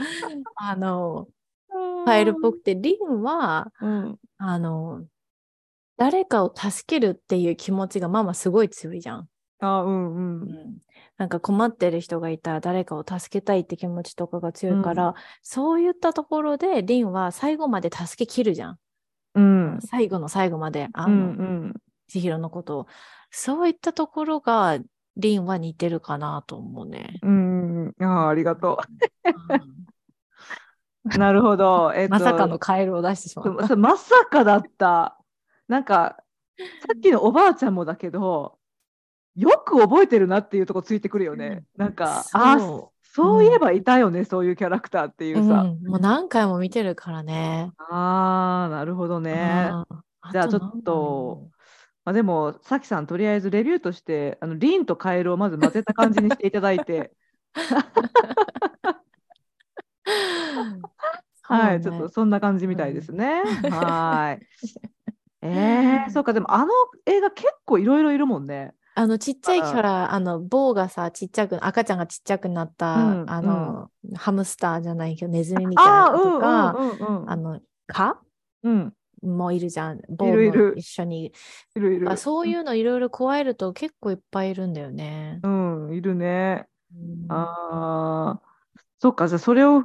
[0.56, 1.28] あの、
[2.06, 5.06] カエルっぽくて、リンは、うん、あの、
[5.98, 9.30] 誰かを助けるっていう気持ちがママすごい強いじゃん。
[9.60, 10.18] あうんう。
[10.18, 10.78] うんん、
[11.18, 18.80] なんか困ってる人がいたら誰かを助けたいって気持ちとかが強いから、そういったところでリンは最後まで助けきるじゃん。
[19.36, 21.74] うん最後の最後まで、あうの、ん
[22.08, 22.88] 千尋のことを。
[23.32, 24.80] そういったところが
[25.18, 27.20] リンは似てるかなと思うね。
[27.22, 28.80] うんうんあーありがと
[29.24, 31.18] うんう。
[31.18, 31.94] なるほど。
[31.96, 33.76] えっと、まさかのカエルを出してしまった。
[33.76, 35.20] まさかだった。
[35.68, 36.18] なんか
[36.58, 38.60] さっきのおばあちゃんもだけど
[39.36, 41.64] よく覚えてるなっていうとこついてくるよね。
[41.76, 45.62] なんかあそそういえばいたよね、そういうキャラクターっていううさ。
[45.62, 47.72] うん、もう何回も見てるからね。
[47.90, 49.70] ああなるほどね。
[49.72, 51.50] うんじゃあちょっと
[52.06, 57.12] まあ、でもさきさんとりあえずレビューとしてあのリンとカエルをまず混ぜた感じにしていただいて
[61.44, 63.44] はい、ちょっとそんな感じみたいですね。
[63.70, 64.48] はい。
[65.46, 66.72] えー、そうかでもあの
[67.06, 68.74] 映画結構いろいろいるもんね。
[68.96, 77.30] あのちっちゃいからあの棒がさちっちゃく赤ちゃんがちっちゃくなった、うんあの、ハムスターじゃないけどネズミみたいなとか、うんうんうんうん。
[77.32, 78.18] あの蚊？
[78.64, 80.00] うん、もいるじゃん。
[80.10, 81.34] 棒も一緒に。
[81.76, 82.12] いるいる。
[82.12, 85.40] あそういうのいろいろ加えると結構いっぱいいるんだよね。
[85.44, 86.68] うん、いるね。
[86.96, 87.32] うん。
[87.32, 88.42] ああ、
[89.00, 89.84] そっか、じゃあそれを、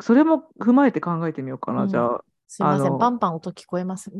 [0.00, 1.88] それも踏まえて考えてみようかな、うん。
[1.88, 2.20] じゃあ。
[2.48, 2.86] すいません。
[2.86, 2.98] あの。
[2.98, 4.10] パンパン音聞こえます？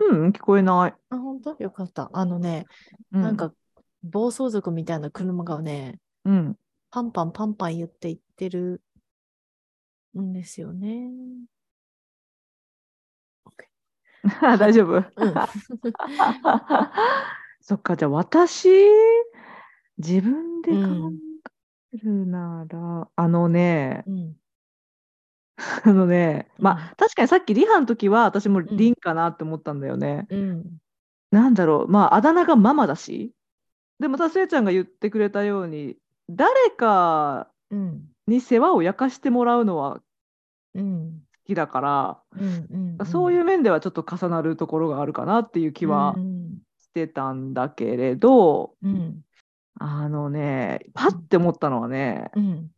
[0.00, 0.94] うん、聞こえない。
[1.10, 1.56] あ本当？
[1.58, 2.10] よかった。
[2.12, 2.66] あのね、
[3.12, 3.52] うなん、か
[4.02, 6.56] 暴走族みたいな車がねうん。
[6.90, 8.82] パンパンパンパン言って言ってる
[10.18, 11.10] んですよね。
[14.58, 14.96] 大丈夫？
[14.96, 15.04] うん
[17.60, 18.68] そっか、じゃあ私、
[19.98, 21.12] 自分で考
[21.92, 24.34] えるなら、あのね、うん
[25.84, 26.76] あのね、まうん。
[26.78, 28.66] あ確かにさっきリハの時は私もん。
[28.76, 30.26] リンかなって思ったんだよね。
[30.30, 30.78] うん。
[31.30, 33.32] なんだろう、まああだ名がママだし、
[33.98, 35.96] でもたせいちゃんが言ってくれたように、
[36.30, 38.08] 誰かうん。
[38.26, 40.02] に世話を焼かしてもらうのは好
[40.76, 41.22] うん。
[41.44, 46.58] きだから、うんうんそういう面ではちょっと重なるところがあるかなっていう気はうん。
[46.78, 49.22] してたんだけれど、うん。
[49.78, 52.70] あのね、パッて思ったのはね、うん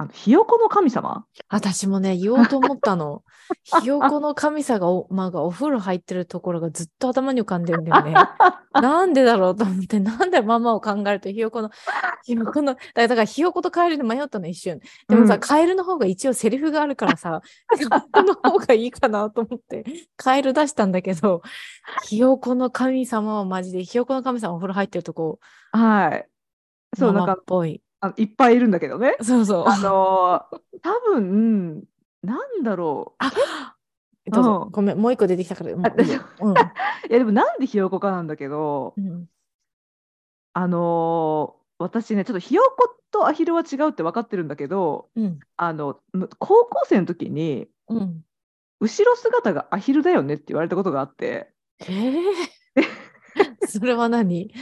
[0.00, 1.24] あのひよこの神様？
[1.48, 3.24] 私もね言おうと思ったの。
[3.82, 8.14] ひよこの神様がお,、まあ、がお風呂入ってるところがずっと頭に浮かんでるんだよね。
[8.74, 11.70] なんでだろうと思って、なんでママを考えるとひよこの、
[12.22, 14.78] ひよこの、だからひよことカエルで迷ったの一瞬。
[15.08, 19.84] でもさ、うんカエルの方が一応セリフがあるからさ、カエルの方がいいかなと思って、
[20.16, 21.42] カエル出したんだけど、
[22.04, 25.40] ひよこの神様はマジで、ひよこの神様お風呂入ってるとこ、
[25.72, 26.28] はい。
[26.96, 27.82] そう、ママなんかっぽい。
[28.00, 29.16] あのいっぱいいるんだけどね。
[29.22, 29.64] そうそう。
[29.66, 31.84] あのー多分
[32.22, 33.24] なんだろう。
[33.24, 33.32] あ
[34.30, 34.70] どうぞ、うん。
[34.70, 35.82] ごめん、もう一個出てきたから、うん。
[35.86, 36.10] い
[37.10, 39.26] やでもなんでひよこかなんだけど、うん。
[40.52, 45.38] あのー私ねちょっとひよことアヒルは違うって分かってるんだけどうん。
[45.56, 48.24] あのむ高校生の時にうん。
[48.80, 51.52] 後ろ姿がアヒルだよねって言われたことがあって。
[51.88, 52.82] ええ
[53.68, 54.52] それは何？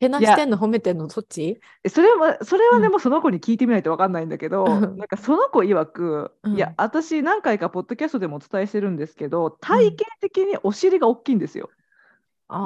[0.00, 1.60] けなしてんの褒めてんのどっち？
[1.84, 2.92] えそれはそれはね、うん。
[2.92, 4.96] もうその子に聞いてみないと分かんないんだけど、うん。
[4.96, 6.56] なんかその子曰く、うん。
[6.56, 11.70] いや私何回かポッドキャストでもお伝えしてるんですけど体型的にお尻が大きいんですよ。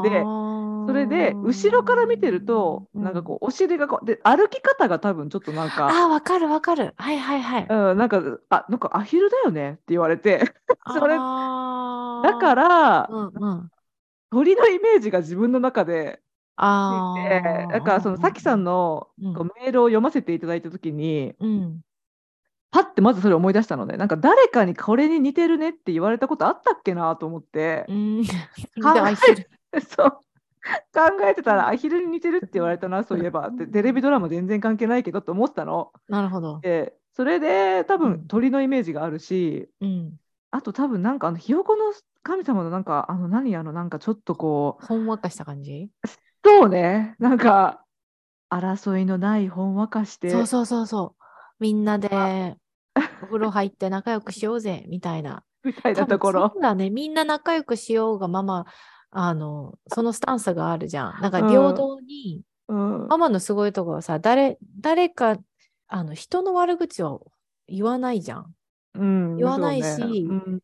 [0.05, 6.95] でそれで後ろから見てると、なんかこうお尻がこうで歩き方が多分ちょっとなんか、あーわかるわかる。
[6.97, 7.66] はいはいはい。
[7.68, 9.73] うん、なんかあなんかアヒルだよね？
[9.73, 10.55] って言われて。
[10.87, 13.71] それだから、うんうん。
[14.31, 16.21] 鳥のイメージが自分の中で
[16.56, 17.14] あ
[17.72, 19.34] だからそのさきさんのうん。
[19.34, 21.80] こうメールを読ませていただいた時に、うん。
[22.70, 27.84] パッてまずそれを思い出したのでなんか誰かにこれに似てるねって言われたことあったっけなと思って。
[27.88, 28.24] う、ん。
[28.82, 28.90] 考
[29.74, 30.10] え そう。
[30.94, 33.50] 考えてたらアヒルに似てるって言われたなそういえば。
[33.50, 35.92] テレビドラマ全然関係ないけどと思ったの。
[36.08, 36.60] なるほど。
[36.60, 38.00] でそれで多うん。
[38.00, 40.16] 分鳥のイメージがあるし、うん。
[40.50, 45.90] あと多分なんかあのひよこの神様のなんかあの何あのなんかちょっとこうほんわかした感じ？
[46.44, 47.14] そうね。
[47.18, 47.85] なんか
[48.50, 50.31] 争いのないほんわかして。
[50.31, 51.22] そうそうそうそう。
[51.59, 52.57] みんなで
[53.22, 55.44] お風呂入って仲良くしようぜみたいな。
[55.64, 56.50] みたいなところ。
[56.52, 56.90] そうだね。
[56.90, 58.66] みんな仲良くしようが、ママ、
[59.11, 61.20] あの、そのスタンスがあるじゃん。
[61.20, 61.48] なんかうん。
[61.48, 65.37] 平等にうん、ママのすごいところはさ、誰、誰か、
[65.88, 67.31] あの、人の悪口を
[67.68, 68.55] 言わないじゃん。
[68.94, 70.62] うん、言わないし、ねうん、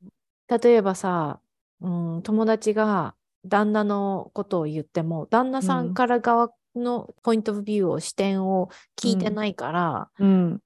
[0.48, 1.40] 例えばさ、
[1.80, 3.14] うん、友達が
[3.46, 10.60] 旦那のことを言っても、旦那さんから側のポイントビューを、視点を聞いてないから、うん、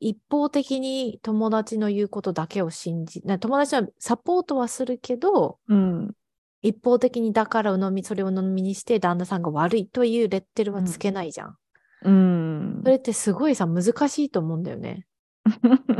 [0.00, 6.12] 一方的に友達の言うことだけを信じ、友達はサポートはするけど、うん、
[6.62, 11.56] 一方的にだから鵜呑み、それを鵜呑みにして旦那さんが悪いというレッテルはつけないじゃん。
[12.04, 12.80] うん。
[12.84, 15.06] それってすごいさ、難しいと思うんだよね。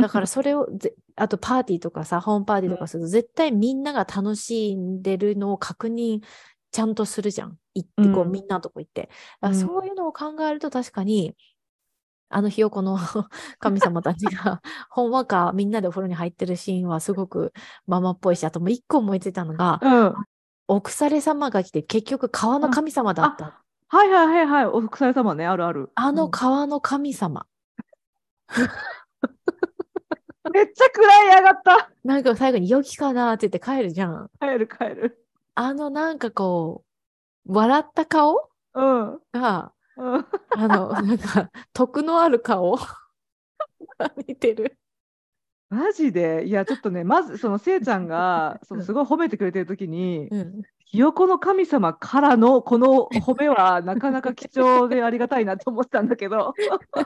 [0.01, 0.69] だからそれを
[1.17, 6.21] あとパーティーとかさ、ホームパーティーとかすると、絶対みんなが楽しんでるのを確認
[6.73, 7.59] ちゃんとするじゃん。
[7.75, 9.11] 行ってこう、みんなのとこ行って。
[9.53, 11.37] そういうのを考えると確かに、
[12.31, 12.99] あのひよこの
[13.61, 17.53] 神様たちが、ほんわかみんなでお風呂に入ってるシーンはすごく
[17.87, 20.15] ママっぽいし、あともう一個思いついたのが、うん、
[20.67, 23.63] お腐れ様が来て結局川の神様だった。
[23.89, 25.91] はいはいはいはい、お腐れ様ね、あるある。
[25.95, 27.47] あの川の神様。
[30.53, 31.91] めっちゃ暗い上がった。
[32.05, 34.31] なんか最後に良きかなって言って帰るじゃん。
[34.41, 35.25] 帰る帰る。
[35.55, 36.85] あのなんかこ
[37.47, 40.27] う、笑った顔、うん、が、うん、
[40.57, 42.79] あの、なんか、徳のある顔
[44.27, 44.79] 似てる。
[45.71, 46.45] マジで？
[46.47, 50.63] いやちょっとねまずそのせいちゃんがそのすごい褒めてくれてる時に、うん、
[50.95, 56.55] ひよこの神様からのこの褒めはなかなか貴重でありがたいなと思ったんだけど。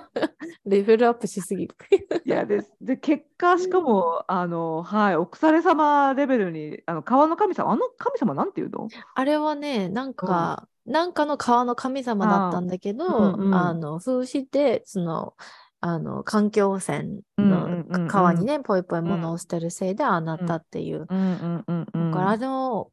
[0.66, 1.68] レベルアップしすぎ。
[1.68, 1.74] る
[2.22, 8.88] いやでで結果しかもあのはいお腐れ様レベルにあの川の神様あの神様なんていうの？
[9.14, 15.32] あれはねなんか、うん、なんかの川の神様だったんだけどあ、うんうん、あの風刺でその
[15.80, 21.06] あの環境汚染の川にね、ぽいぽい物を捨てるせいでああなったっていう。
[21.06, 22.90] だからあの、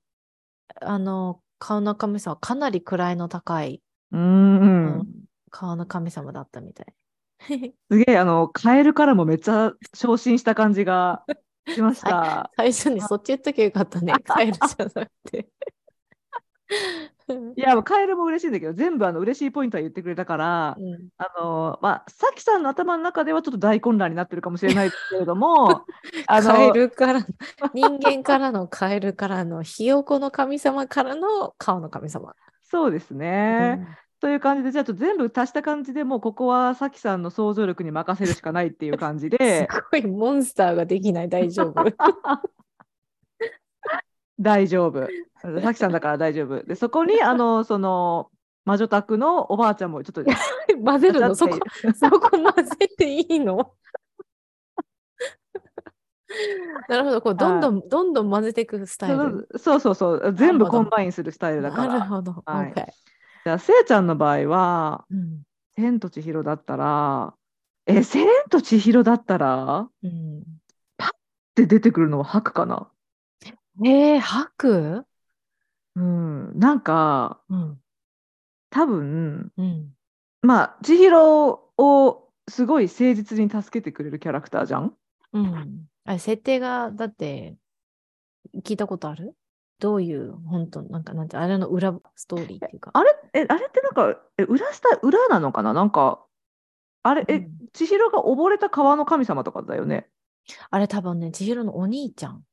[0.81, 5.07] あの、川の神様はかなり位の高い、うん、
[5.49, 6.93] 川の神様だったみたい。
[7.89, 11.23] すげえ、あの、カエルからもめっちゃ昇進した感じが
[11.67, 12.51] しました。
[12.57, 15.49] 最初にそっち言っときゃよかったね、 カエルじゃなくて。
[17.55, 25.85] いや、カエルも嬉しいんだけど、全部あの嬉しいポイントは言ってくれたから、うん、あの、まあ、さきさんの頭の中ではちょっと大混乱になってるかもしれないけれども、
[26.27, 27.25] あのカエルから、
[27.73, 32.35] 人間からのカエルからの、ひよこの神様からの顔の神様。
[32.61, 33.77] そうですね。
[33.79, 39.67] うんという感じで、じゃあ全部足した感じでもうここはさきさんの想像力に任せるしかないっていう感じで。
[39.69, 41.75] すごいモンスターができない、大丈夫。
[44.39, 45.07] 大丈夫。
[45.61, 46.63] さきさんだから大丈夫。
[46.63, 48.29] で、そこに、あの、その、
[48.65, 50.23] 魔女宅のおばあちゃんもちょっと
[50.83, 51.35] 混ぜるの？
[51.35, 51.59] そこ、
[51.93, 53.73] そこ混ぜていいの？
[56.89, 59.47] なるほど、こうどんどん、どんどん混ぜていくスタイル。
[59.57, 61.99] そうそうそう、全部 combine するスタイルだから。
[61.99, 62.43] なるほど。
[62.45, 65.43] はい、じゃあ、せいちゃんの場合は、うん、
[65.75, 67.35] 千と千尋だったら、
[67.85, 70.43] え、千と千尋だったら、うん、
[70.97, 71.09] パッ
[71.53, 72.89] て出てくるのはハクかな？
[73.83, 75.05] えー、ハク
[75.97, 77.77] うん、なんか、うん、
[78.69, 79.93] 多分、うん、
[80.41, 84.93] まあ、千尋をすごい誠実に助けてくれるキャラクターじゃん？
[85.33, 85.87] うん。
[86.05, 87.55] あれ、設定が、だって、
[88.63, 89.35] 聞いたことある？
[89.79, 92.91] どういう、本当なんか、なんて、あれの裏ストーリーっていうか。
[92.93, 95.73] あれ、え、あれってなんか、え、裏スタ、裏なのかな？
[95.73, 96.23] なんか、
[97.03, 100.07] あれ、え、うん、千尋が溺れた川の神様とかだよね？
[100.69, 102.43] あれ多分ね、千尋のお兄ちゃん。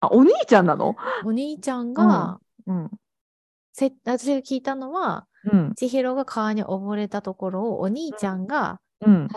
[0.00, 0.96] あ、お兄ちゃんなの？
[1.24, 2.90] お兄ちゃんが、うん、
[3.72, 8.80] せ私が聞いたのは、うん、千尋が川に溺れたところをお兄ちゃんが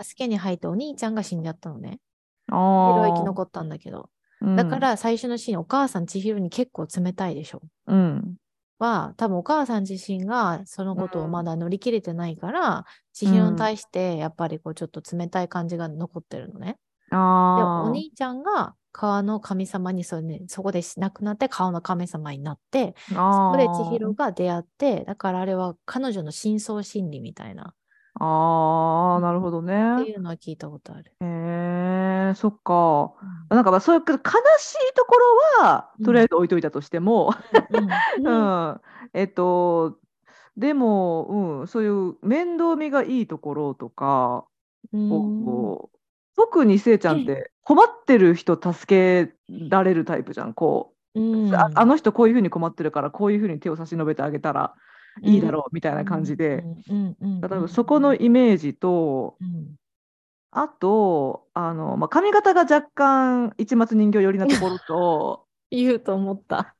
[0.00, 1.98] 助けに入ってお兄ちゃんが死んじゃったのね。
[2.48, 4.08] 千尋生き残ったんだけど。
[4.56, 7.62] だから最初のシーン、お母さん千尋に結構冷たいでしょ。
[7.86, 8.34] うん。
[8.80, 16.78] は、多分お母さん自身がそのことをまだ乗り切れてないから、千尋に対してやっぱりこうちょっと冷たい感じが残ってるのね。
[17.08, 27.74] でお兄ちゃんが川の神様にそ,、ね、そこで亡くなって川の神様になってそこで千尋が出会ってだからあれは彼女の深層心理みたいな。
[28.20, 30.02] ああ、なるほどね。
[30.02, 31.12] っていうのは聞いたことある。
[31.20, 33.14] へえそっか。
[33.50, 34.14] うん、なんかまあそういう悲
[34.58, 35.16] しいとこ
[35.60, 37.32] ろは、とりあえず置いといたとしても、
[38.20, 38.80] うん、 うん、
[39.14, 39.96] えっと、
[40.56, 44.44] でも、うん、そういう面倒見がいいところとか、
[44.92, 45.08] うん、
[46.36, 49.32] 特にせいちゃんって困ってる人助け
[49.68, 54.74] られるタイプじゃんこう、うん、ああの人こういうふうに困ってるからこういうふうに手を差し伸べてあげたら
[55.22, 59.76] いいだろうみたいな感じで、例えばそこのイメージと、うん、
[60.50, 66.74] あとあの、まあ、髪型が若干市松人形寄りなところと 言うと思った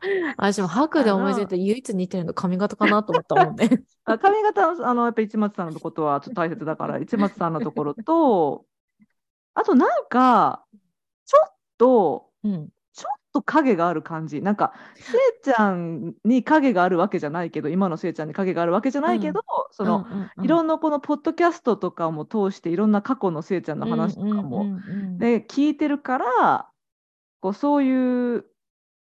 [0.36, 3.68] 私も白で思いついて唯一似てるの髪型かなと思ったもんね。
[4.04, 8.64] あ髪型あのやっぱり市松さんのことはちょっと大切だから市松さんのところと
[9.54, 10.64] あとなんか
[11.26, 14.40] ちょっと、うん、ちょっと影がある感じ。
[14.40, 26.70] なんかせいちゃんに影があるわけじゃないけど今のせいちゃんに影があるわけじゃないけど、うん、その、うんうんうん、いろんなこのポッドキャストとかも通していろんな過去のせいちゃんの話とかも、うんうんうんうん、で聞いてるから
[27.40, 28.46] こうそういう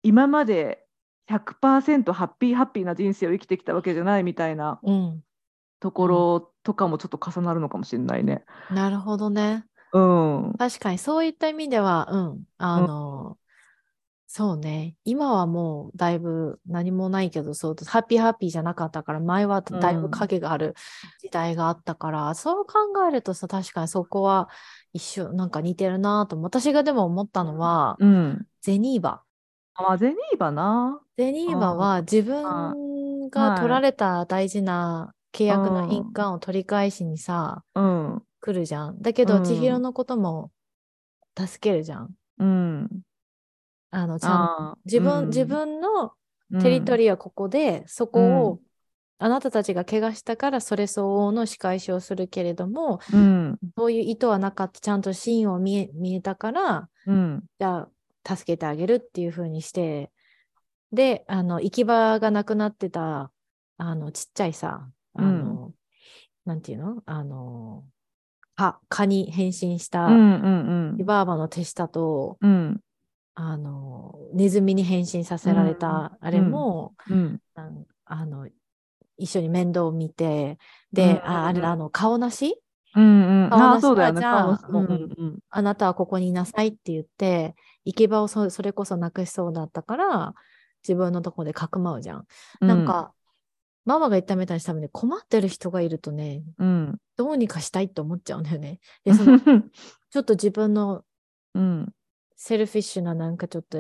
[0.03, 0.84] 今まで
[1.29, 4.81] 100%ハッピーハッピーな人生を生きてきたわけじゃないみたいな
[5.81, 8.45] ところとかもちょっと重なるのかもしれないね。
[8.71, 9.65] なるほどね。
[9.93, 13.37] うん、確かにそういった意味では、うん、あの、うん、
[14.27, 20.75] そうね、今はもうだいぶ何もないけど、そうハッピーハッピーじゃなかったから、前はだいぶ影がある
[21.21, 22.75] 時代があったから、うん、そう考
[23.09, 24.49] えるとさ、確かにそこは
[24.93, 29.23] 一緒、なんか似てるなと、私がでも思ったのは、うん、ゼニーバ。
[29.77, 31.01] あ、ゼニーバな？
[31.17, 39.03] ゼニーバは自分が取られた大事な契約の印鑑を取り返しにさ、うん、来るじゃん。
[39.03, 40.51] だけど、千尋のことも
[41.37, 42.11] 助けるじゃん。
[42.39, 42.89] うん。
[43.91, 46.13] あの、ちゃん自分、うん、自分の
[46.61, 48.61] テリトリーはここで、うん、そこを、
[49.19, 54.81] あなたたちが怪我したからそれ相応の仕返しをするけれども、うん、そういう意図はなかった。
[54.81, 57.89] ちゃんとシーンを見え見えたから、うん、じゃあ
[58.27, 60.11] 助けてあげるっていう風にして
[60.93, 63.31] であの行き場がなくなってた
[63.79, 65.75] あのちっちゃいさあの、うん、
[66.45, 67.03] なんていうの？
[67.07, 67.85] あの
[68.57, 70.15] 蚊蚊に変身したリ
[71.05, 72.81] バーバの手下と、うん、
[73.35, 77.41] あのネズミに変身させられたあれも、うん、
[78.05, 78.49] あの
[79.19, 80.59] 一緒に面倒を見て
[80.93, 82.61] で、ああれあの顔なし？
[82.95, 83.85] うんうん、顔なし？
[83.85, 90.35] はじゃあ、うんうん、あなたはここにいなさいって言って行き場をそれこそなくしそうだったから
[90.83, 92.27] 自分のとこでかくまうじゃん。
[92.61, 93.13] なんか
[93.85, 98.81] ママが言ったみたいに多分ね、困ってる人がいるとね、うん、どうにかしたいって思っちゃうんだよね。
[99.05, 101.05] で、その、ちょっと自分の、
[101.55, 101.93] うん、
[102.37, 103.79] セルフィッシュななんかちょっと、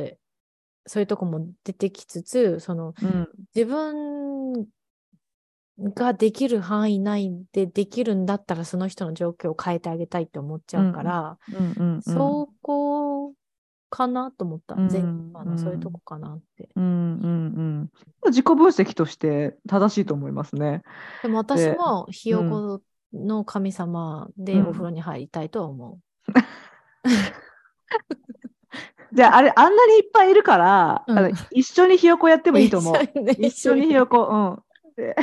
[0.86, 4.66] そういうとこも出てきつつ、その、うん、自分
[5.78, 11.38] ができる範囲内でできるんだったら、その人の状況を変えてあげたいって思っちゃうから、
[12.02, 13.32] そこ
[13.94, 14.74] かなと思った。
[14.74, 15.02] 前
[15.34, 16.68] あのそういうとこかなって。
[16.74, 17.90] うんうん
[18.24, 18.26] うん。
[18.26, 20.82] 自己分析として正しいと思いますね。
[21.22, 22.80] でも私もひよこ
[23.12, 25.98] の神様でお風呂に入りたいとは思う。
[29.12, 32.94] じゃあ、あれ、あんなにいっぱいいるから、うん、あの一緒にひよこやってもいいと思う。
[33.38, 34.58] 一緒にひよこ。
[34.98, 35.14] うん。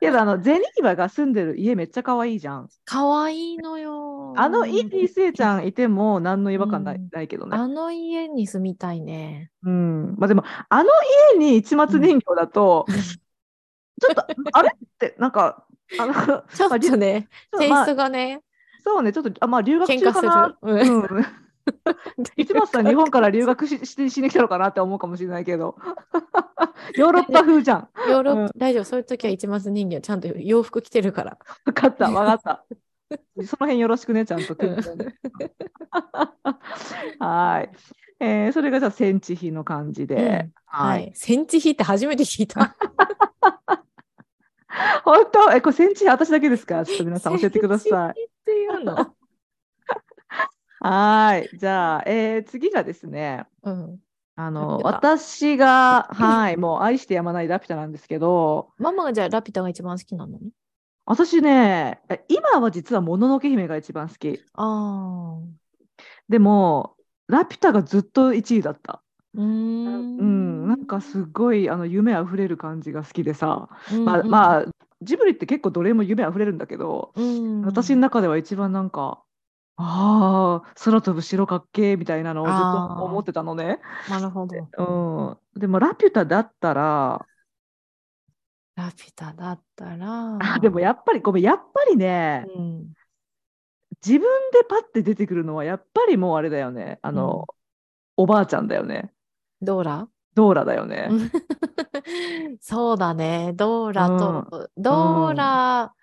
[0.00, 2.68] けどあのゼニーバが住んでる家めっちゃ可愛いじゃん。
[2.84, 4.34] 可愛いのよ。
[4.36, 7.56] あの家にせいちゃんいても何の違和感ないうん、ないけどね。
[7.56, 9.50] あの家に住みたいね。
[9.62, 10.14] うん。
[10.18, 10.90] まあでもあの
[11.34, 15.64] 家に市松人形だと、うん、ちょっとあれってなんか
[15.98, 16.14] あの
[16.52, 17.28] ちょっとね、
[17.58, 18.42] テイストがね。
[18.82, 20.58] そうね、ちょっとあまあ留学中かな。
[20.62, 21.26] うん。
[22.36, 25.76] 市松さん、日本から留学しししに来たのかなって思うかもしれないけど。
[26.94, 27.88] ヨーロッパ風じゃん。
[28.08, 31.38] ヨーロッパ、うん、大丈夫、そういう時は市松人形、ちゃんと洋服着てるから。
[31.64, 32.64] 分かった、分かった。
[33.44, 34.56] その辺よろしくね、ちゃんと。
[37.18, 37.70] はい。
[38.18, 40.14] えー、それがじゃあ、センチ比の感じで。
[40.16, 41.12] うん、はい。
[41.14, 42.74] センチ比って初めて聞いた。
[45.04, 45.52] 本当？
[45.52, 46.84] え、これセンチ比私だけですか？
[46.84, 48.10] ちょっと皆さん教えてください。
[48.10, 49.14] っていうの？
[50.90, 51.50] はい。
[51.56, 53.98] じゃあ、えー、次がですね、うん、
[54.36, 60.38] あの私が、はい、もう愛してやまないラピュタなんですけど、ママがじゃあラピュタが一番好きなの？
[61.06, 64.40] 私ね、今は実はもののけ姫が一番好き。
[64.54, 65.38] あ
[66.28, 66.96] でも、
[67.28, 69.02] ラピュタがずっと1位だった。
[69.34, 74.64] うん、うん、なんかすごいあの夢あふれる感じが好きでさ、うんうん、まあ、まあ、
[75.02, 79.22] ジブリって結構どれも夢あふれるんだけど、うん、私の中では一番なんか
[79.78, 83.78] ああ、空飛ぶ城かっけみたいなのをずっと思ってたのね。
[84.08, 84.56] なるほど。
[84.56, 85.60] うん。
[85.60, 87.26] でも、ラピュタだったら、
[88.74, 90.38] ラピュタだったら。
[90.40, 92.92] あ、でもやっぱり、ごめん、やっぱりね、うん、
[94.04, 94.20] 自分
[94.52, 96.98] でパッて出てくるのは、やっぱりもうあれだよね。
[97.02, 99.12] あの、うん、おばあちゃんだよね。
[99.60, 100.08] ドーラ？
[100.34, 101.08] ドーラだよね。
[102.60, 103.52] そうだね。
[103.54, 105.94] ドーラと、うん、ドーラ、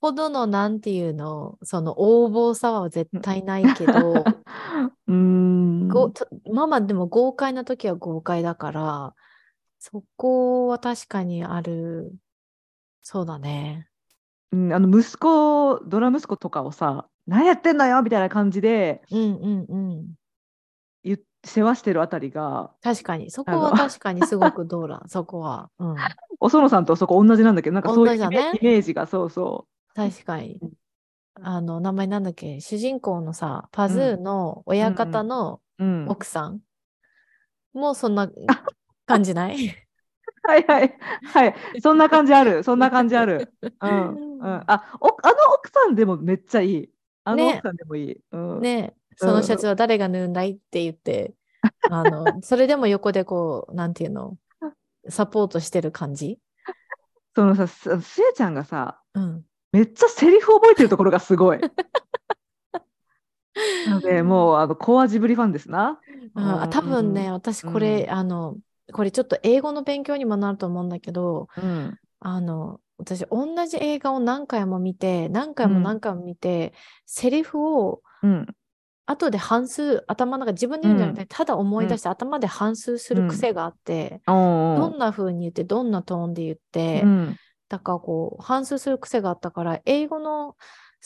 [0.00, 4.24] ほどのなんていうの、その横暴さは絶対ないけど、
[5.06, 6.12] うんご
[6.52, 9.14] ママでも豪快な時は豪快だから、
[9.78, 12.12] そこは確かにある。
[13.02, 13.88] そうだね。
[14.52, 20.14] うん、あの息子、ドラ息子とかをさ、何やってんのよみたいな感じでうんうんうん。
[21.44, 25.70] 世話してるあたりが確かに、そこは確かにすごくドーラ、そこは。
[25.78, 25.96] うん。
[26.40, 29.66] お園さんとそこ同じなんだけどなんかそういうイメ,、ージがそうそ
[30.08, 30.58] 確かに。
[30.60, 30.72] うん。
[31.42, 35.60] あの、名前なんだっけ、主人公のさ、パズーの親方の
[36.06, 36.60] 奥さん
[37.72, 38.30] もそんな
[39.06, 39.74] 感じない？
[40.42, 40.98] はいはい。
[41.24, 41.80] はい。
[41.80, 42.62] そんな感じある。
[42.64, 43.52] そんな感じある。
[43.62, 44.30] うん。
[44.40, 46.90] うん、あおあの奥さんでもめっちゃいい。
[47.24, 48.20] あのね奥さんでもいい。
[48.32, 48.94] うん、ね。
[49.16, 51.34] そのシャツは誰が縫うんだいって言って、
[51.88, 54.38] あの、それでも横でこう、なんていうの、
[55.08, 56.38] サポートしてる感じ？
[57.34, 59.44] そのさすすえちゃんがさうん。
[59.72, 61.60] めっちゃセリフ覚えてるところがすごい。
[63.86, 66.00] なのでもうあのコアジブリファンですな。
[66.34, 68.56] あ多分ね、私これ、あの、
[68.92, 71.98] これちょっと英語の勉強にもなると思うんだけど、うん。
[72.20, 75.82] あの、私同じ映画を何回も見て、何回もうん。
[75.82, 76.72] 何回も見て、
[77.06, 78.46] セリフをうん。
[79.06, 87.36] 後で反数、頭の中自分で言うんじゃなくて、ただ思い出して頭で反数する癖があって、おどんな風に言って、どんなトーンで言って、うん
[87.70, 90.56] だからこう、反数する癖があったから、英語の好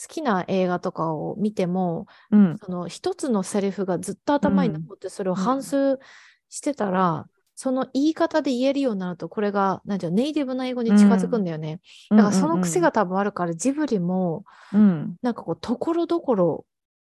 [0.09, 2.57] きな映画とかを見ても、うん。
[2.57, 5.99] その一つのセリフがずっと頭に残って、それを反数
[6.49, 11.81] してたら、その言い方で言えるようになると、これが、なんていうのネイティブな英語に近づくんだよね。
[12.11, 15.17] だからその癖が多分あるから、ジブリも、うん。
[15.21, 16.67] なんかこう、ところどころ、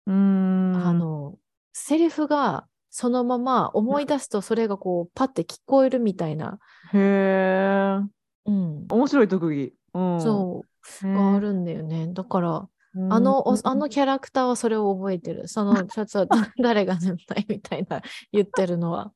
[0.06, 0.76] うん。
[0.76, 1.38] あの、
[1.72, 6.58] セリフがそのまま思い出すと、それがこう、パッて聞こえるみたいな、
[6.92, 7.98] へえ
[8.46, 9.72] うん、面白い特技。
[9.94, 12.08] うん、そう、へーがあるんだよね。
[12.12, 15.48] だから、うんあの、おあのキャラクターはそれを覚えてる。
[15.48, 16.26] そのシャツは
[16.62, 19.12] 誰が塗ったいみたいな言ってるのは。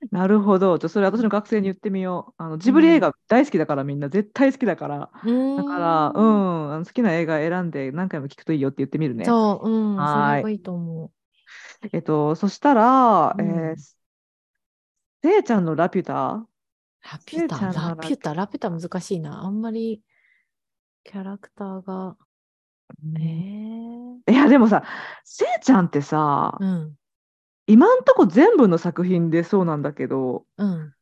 [0.12, 0.78] なるほど。
[0.78, 2.42] じゃあそれ私の学生に言ってみよう。
[2.42, 4.98] あのジブリ映画大好きだからみんな絶対好きだから。
[4.98, 9.24] だから、うーん、あの好きな映画選んで何回も聞くといいよって言ってみるね。
[9.24, 11.10] そう、うん、そはーいれがいいと思
[11.92, 13.76] えっと、そしたら、うんえー、
[15.22, 16.48] せいちゃんのラピュタう。
[17.02, 19.44] ラピュタ、ラピュタ、ラピュタ難しいな。
[19.44, 20.02] あんまり
[21.04, 22.16] キャラクターが。
[23.16, 24.82] えー、いや、でもさ、
[25.24, 26.94] せいちゃんってさ、うん、
[27.66, 30.94] 今んとこ全部の作品でそうなんだけど、うん。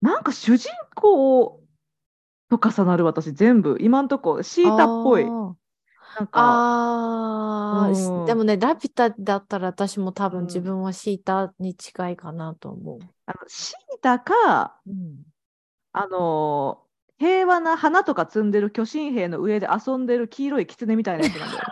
[0.00, 1.62] なんか主人公
[2.48, 5.24] と重なる私全部、今んとこシータっぽい。
[5.24, 8.20] なんか、あー。
[8.20, 8.26] うん。
[8.26, 10.32] でもね、ラピュタだったら私も多うん。
[10.32, 12.98] 分自分はシータに近いかなと思う。
[13.26, 15.22] あのシータか、うん、
[15.92, 21.62] あのー平和な花とか積んでる巨神兵の上で遊んでる黄色い狐みたいなやつなんだよ。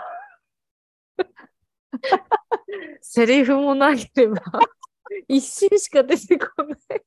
[3.00, 4.40] セリフもなければ
[5.26, 7.02] 一瞬しか出てこない。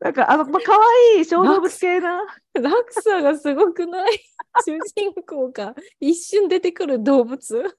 [0.00, 0.72] なんか、あの、まあ、可
[1.14, 2.22] 愛い小動物系な。
[2.54, 4.18] 落差がすごくない？
[4.64, 7.78] 主人公が一瞬出てくる動物？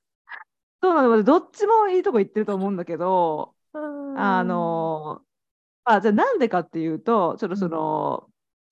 [0.81, 5.32] そうなの、どっちもいいとこ行ってると思うんだけど、あのー
[5.85, 8.27] あ、じゃあなんでかっていうと、ちょっとその、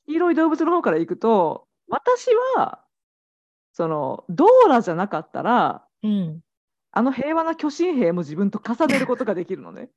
[0.07, 2.84] 黄色い動物の方から行くと、私は、
[3.74, 6.39] その、ドーラじゃなかったら、うん、
[6.91, 9.89] あの平和な巨神兵も自分と重ねることができるのね。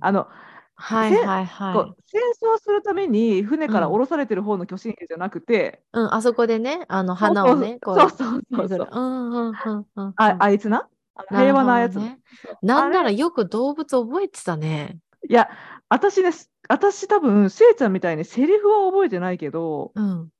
[0.00, 0.28] あの、
[0.74, 5.98] はいはいはこう戦争するために船から降ろされてる方の巨神兵じゃなくて、い。
[5.98, 8.78] うん、あそこでね、あの花をね、こそうそうそうそう。
[8.78, 8.88] 巡る。
[8.90, 10.12] うんうんうんうん。
[10.16, 10.88] ああいつな？
[11.28, 12.20] 平和なやつ、るほどね。
[12.62, 14.98] なんならよく動物覚えてたね。
[15.28, 15.48] いや
[15.90, 16.30] 私ね
[16.68, 20.30] 私多分せいちゃんみたいにセリフは覚えてないけどうん。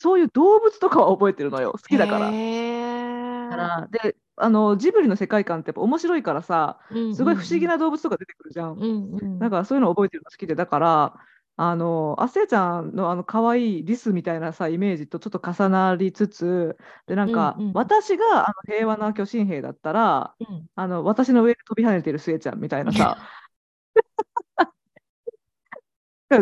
[0.00, 2.26] そういう動物とかは覚えてるのよ好きだから。
[2.26, 7.66] からであのジブリの世界観ってやっぱ面白いからさーすごい不思議。
[7.66, 8.74] な動物とか出てくるじゃん。
[8.74, 8.84] うんう
[9.16, 9.38] んうん。
[9.40, 11.14] だからそういうの覚えてるの好きでだから
[11.60, 16.76] あのあせいちゃんのあの可愛いリスみたいなさイメージとちょっと重なりつつ
[17.08, 23.18] でなんか、うんうん私があの平和な巨神兵だったらうんあの私の上で飛び跳ねてるスエちゃんみたいなさ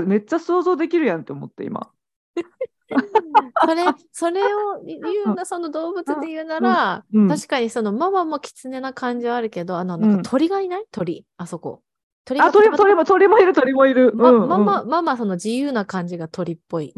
[0.06, 1.90] めっちゃ想像できるやんって思って今。
[3.64, 10.84] それ、それを言うな、その動物で言うなら、うん確かにそのママも狐な感じはあるけど、あの、うんなんか鳥がいない？
[10.90, 11.82] 鳥、あそこ。
[12.24, 14.12] 鳥あ鳥も鳥も鳥もいる鳥もいる。
[14.14, 16.94] まうんうんママ、ママ、その自由な感じが鳥っぽい。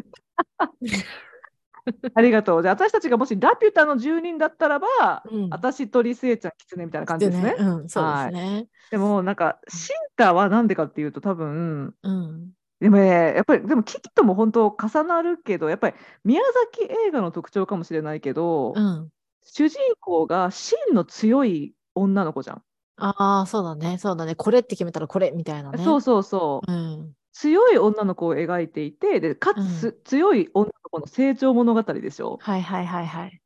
[2.14, 2.62] ありがとう。
[2.62, 7.56] じゃあ私たちがもしラピュタの住人だったらば、うん私鳥スエちゃん狐みたいな感じですね。
[7.58, 8.66] うん、そうですね。
[8.90, 12.50] でもなんかシンタはなんでかっていうと多分うん。
[12.80, 19.08] でもね、やっぱり、でも、キキとも本当重なるけど、やっぱり宮崎映画の特徴かもしれないけど、うん。
[19.42, 22.62] 主人公が芯の強い女の子じゃん。
[22.98, 24.34] ああ、そうだね、そうだね。
[24.34, 25.82] これって決めたらこれみたいなね。
[25.84, 26.72] そうそうそう。
[26.72, 27.14] うん。
[27.32, 32.38] 強い女の子を描いていて、でかつ、強い女の子の成長物語でしょ。
[32.40, 33.40] はいはいはいはい。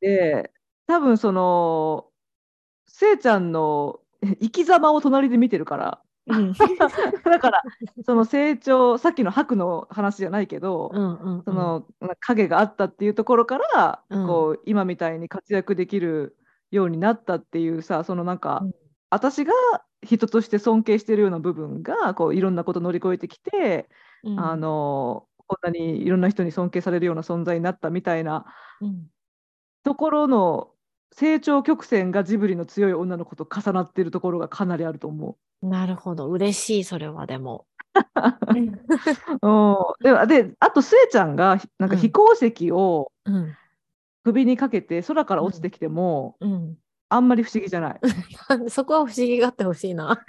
[0.00, 0.52] で、
[0.86, 2.08] 多分その、
[2.86, 4.00] せいちゃんの
[4.40, 6.52] 生き様を隣で見てるから、うん、
[7.24, 7.62] だから
[8.04, 11.86] その成長さっきの白の話じゃないけど、うんうんうん、その
[12.20, 16.36] 影があったっていうところから、うん、こう今みたいに活躍できる
[16.70, 18.74] ようになったっていうさそのなんか、うん、
[19.10, 19.52] 私が
[20.02, 23.88] 人として尊敬してるような部分がこういろんなこと乗り越えてきて、
[24.22, 28.46] うん、あのこんなにいろんな人に尊敬されるような存在になったみたいな、
[29.84, 30.71] ところの
[31.14, 35.66] 成長曲線がジブリの強い女の子と重なっているところがかなりあると思う。
[35.66, 37.66] なるほど嬉しいそれはでも。
[40.02, 43.12] でであとスエちゃんがなんか飛行石を
[44.24, 46.78] 首にかけて空から落ちてきても、うんうん、
[47.10, 48.00] あんまり不思議じゃない。
[48.70, 50.24] そこは不思議があってほしいな。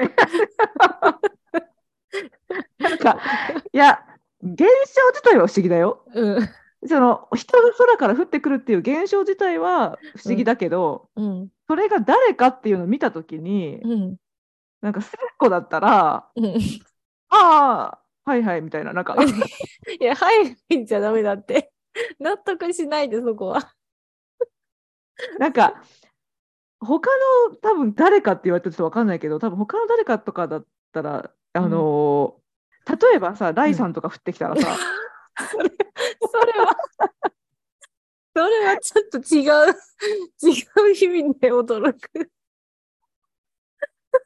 [2.77, 3.17] なんか
[3.71, 4.03] いや
[4.41, 4.65] 現象
[5.11, 6.03] 自体は不思議だよ。
[6.13, 6.49] うん
[6.85, 14.17] その人が空から降ってくるっていう現象自体は不思議だけど、うん、それが誰かっていうのを見た時に、うん、
[14.81, 16.55] なんか聖子だったら、うん、
[17.29, 19.15] ああはいはいみたいななんか。
[19.99, 20.29] いやは
[20.69, 21.71] いじゃダメだって。
[22.19, 23.73] 納得しないでそこは。
[25.39, 25.83] なんか
[26.79, 27.09] 他
[27.49, 34.75] の多分誰かって言われたらちょっと分かんないけど多分他の誰かとかだったらあのー、例えばさライさんとか降ってきたらさ、
[38.77, 39.73] ちょっと違う、
[40.43, 42.31] 違う意味で驚く。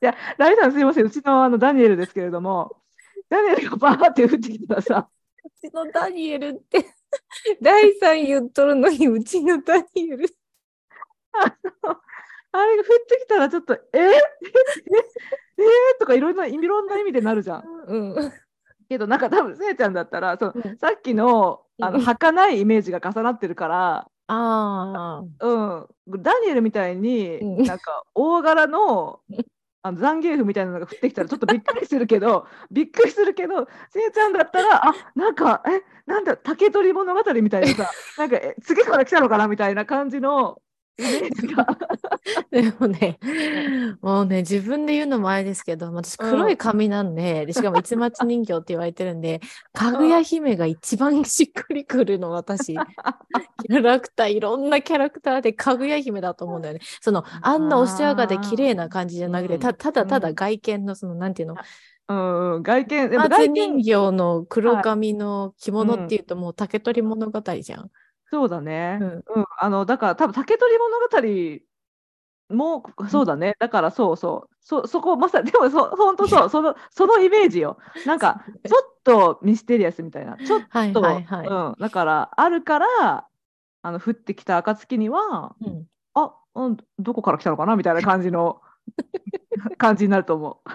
[0.02, 2.82] いや、ライさんすいません、うちのあのダニエルですけれども、
[3.30, 5.10] ダニエルがバーって降ってきたらさ。
[5.44, 6.86] うちのダニエルって、
[7.62, 10.30] 第3言っとるのに、うちのダニエル。
[11.34, 11.46] あ
[11.88, 12.02] の、
[12.52, 13.78] あれが降ってきたらちょっと、え？
[13.78, 14.14] ー、 え？
[15.58, 15.64] え？
[15.96, 17.64] ー、とかいろんな、いろんな意味でなるじゃん。
[17.88, 18.34] うん
[18.90, 29.22] けどなんか多分せいちゃんだったらその、うん、さっきのあの儚いイメージが重なってるから、あうん、ダニエルみたいに、なんか大柄の
[29.84, 40.62] あのザンギエフみたいなのが降ってきたらちょっとびっくりするけど びっくりするけどせいちゃんだったらあなんかえなんだ竹取物語みたいなさ なんかえ次から来たのかなみたいな感じの
[42.50, 43.20] でもね、
[44.02, 49.40] もうね、自分で言うのもあれですけど、私黒い髪なんで、でしかも市町人形って言われてるんで、
[49.74, 52.74] かぐや姫が一番しっくりくるの、私。
[53.68, 56.80] キャラクター、いろんなキャラクターでかぐや姫だと思うんだよね。
[57.02, 61.56] その、あんなおしやかで綺麗な感じじゃなくて、たただただ外見の、その、なんていうの、
[62.10, 67.92] うん、外見人形の黒髪の着物っていうと、もう竹取物語じゃん。
[68.32, 69.00] そうだね。
[69.02, 73.56] うん、うん、あの、だから多分竹取物語もそうだね。
[73.60, 74.56] だからそうそう。
[74.62, 77.78] そそこまさに、でもそ本当そうその、そのイメージよ。
[78.06, 80.38] なんか、ちょっとミステリアスみたいな。
[80.38, 81.76] ちょっと、はいはいはい、うん。
[81.80, 83.28] だから、あるから、
[83.82, 87.78] あの降ってきた暁には、うん、あ、うん、どこから来たのかな？
[87.78, 88.62] みたいな感じの
[89.78, 90.70] 感じになると思う。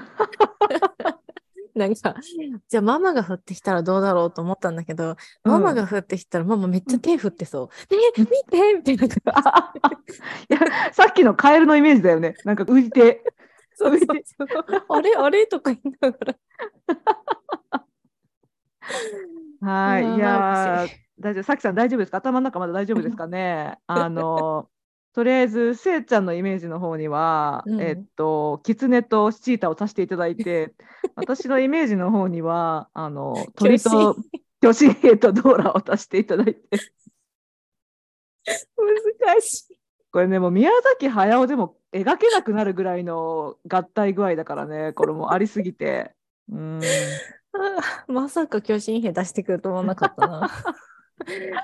[1.77, 2.15] なんか、
[2.69, 7.69] じゃあママが降ってきたらどうだろうと思ったんだけど、うん、ママが降ってきたらママめっちゃ手振ってそう。
[7.95, 9.73] うん、え、見てみたいな。
[10.51, 12.35] いや、さっきのカエルのイメージだよね。
[12.45, 13.25] なんか浮いて。
[13.75, 16.37] そうそうそうあれあれとか言いながら。
[19.61, 20.87] はい、いや
[21.19, 22.19] 大丈夫、さきさん大丈夫ですか？
[22.19, 23.79] 頭の中まだ大丈夫ですかね？
[23.87, 24.69] あの、
[25.15, 30.73] とりあえず、せいちゃんのイメージの方には、うん、えっと、キツネとチータをさせていただいて、
[31.17, 34.17] 私のイメージの方には、あの、 鳥と
[34.63, 36.63] 巨神兵とドーラを足していただいて。
[38.45, 39.79] 難しい。
[40.11, 46.15] これね、もう宮崎駿でも描けなくなるぐらいの合体具合だからね、これもありすぎて。
[46.51, 46.81] うん
[48.09, 50.51] まさか巨神兵出してくると思わなかったな。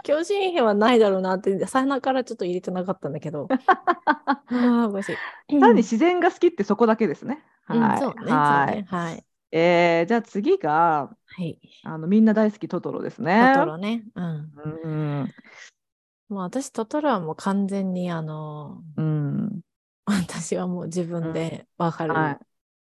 [0.03, 3.49] 巨人兵はないだろうなって、さなからちょっと入れてなかったんだけど。
[4.07, 5.13] ああ、おかし
[5.49, 5.61] い。
[5.61, 7.45] 単に自然が好きってそこだけですね。
[7.65, 7.99] はい。
[7.99, 8.33] そうね。
[8.33, 8.83] はい。
[8.85, 13.53] はい、えー、じゃあ次が、はい、あのみんな大好きトトロですね。
[13.55, 14.05] トトロね。
[14.15, 14.53] うん。
[14.85, 15.35] うん、
[16.29, 19.61] もう私トトロはもう完全にあの、うん、
[20.07, 22.15] 私はもう自分でわかる。
[22.15, 22.39] うん、はい、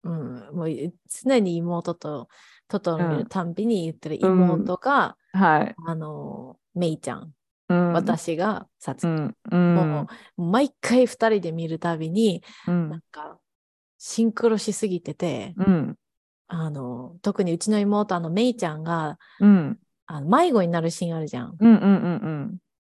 [0.04, 0.68] うん、もう
[1.06, 2.28] 常に妹と
[2.68, 7.32] トトロ見るたんびに言ってる妹が、うん、はい、あのメイちゃん、
[7.68, 10.08] うん、私がさつき、うん、も
[10.38, 13.38] う毎回2人で見るたびに、うん、なんか
[13.98, 15.96] シンクロしすぎてて、うん、
[16.48, 21.56] あの特にうちの妹あのメイちゃんが、うん、あの迷子になるシーンあるじゃん、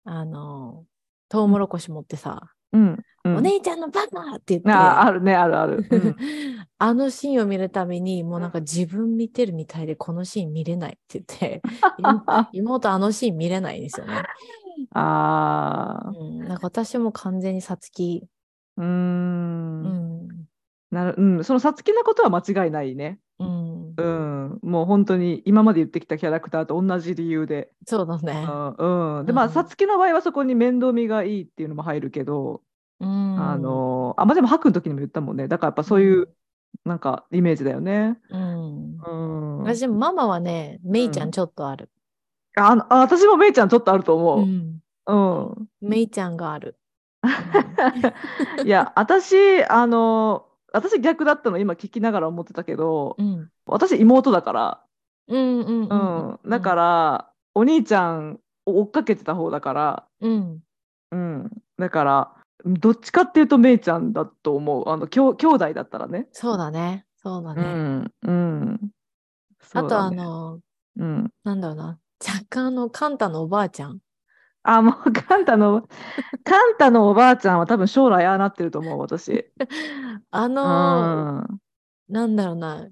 [0.05, 0.85] あの
[1.29, 4.71] トウモロコシ持ってさ、うんお姉ちゃんのバカって言って。
[4.71, 5.85] ああるね、あるある。
[6.79, 11.63] あのシーンを見るたびに、もうなんか自分見てるみたいで、このシーン見れないって言って、
[12.53, 14.23] 妹あのシーン見れないんですよね。
[14.93, 16.39] ああ、うん。
[16.41, 18.29] なんか私も完全にさつき。
[18.77, 19.83] うん。
[19.83, 20.29] うん。
[20.91, 23.19] なるうん、そのさつきなことは間違いないね。
[23.39, 23.95] うん。
[23.97, 24.57] うんう。
[24.57, 27.71] ん、もう本当に今まで言ってきたキャラクターと同じ理由で。
[27.87, 28.47] そうだね。
[28.79, 32.63] うんうん、でまあうんさつきの場合はそこに面倒見がいいっていうのも入るけど、
[33.01, 33.41] うん。
[33.41, 36.29] あのあまあでもハクの時にも言ったもんねだからやっぱそういう
[36.85, 38.19] なんかイメージだよね。
[38.31, 38.97] うん。
[38.97, 41.89] うん、あ私もママはね、メイちゃんちょっとある。
[42.57, 44.47] ああ私もめいちゃんちょっとあるとう思う。
[44.47, 44.81] ん。
[45.07, 46.77] うんメイちゃんがある。
[48.65, 53.51] いや私あの私逆だったの今聞きながら思ってたけど、うん。
[53.67, 54.85] 私妹だから、
[55.29, 56.51] うんうんううんん。
[56.51, 60.61] だからお兄ちゃんを追っかけてた方だから、うん。
[61.13, 62.35] うん、だから
[62.65, 66.29] どっちかっていうとめいちゃんだと思うあのきょ兄弟だったらね。
[66.33, 67.07] そうだね。
[67.17, 67.63] そうだうね。
[67.63, 68.91] んうん、
[69.61, 70.61] そあとあの、
[70.97, 71.99] うん、なんだろうな。
[72.27, 73.99] 若干あの、カンタのおばあちゃん。
[74.63, 75.87] あもうカンタの
[76.45, 79.51] カンタのおばあちゃんは多分将来ああなってると思う私。
[80.31, 81.59] あうの、ん
[82.09, 82.89] なんだろうな。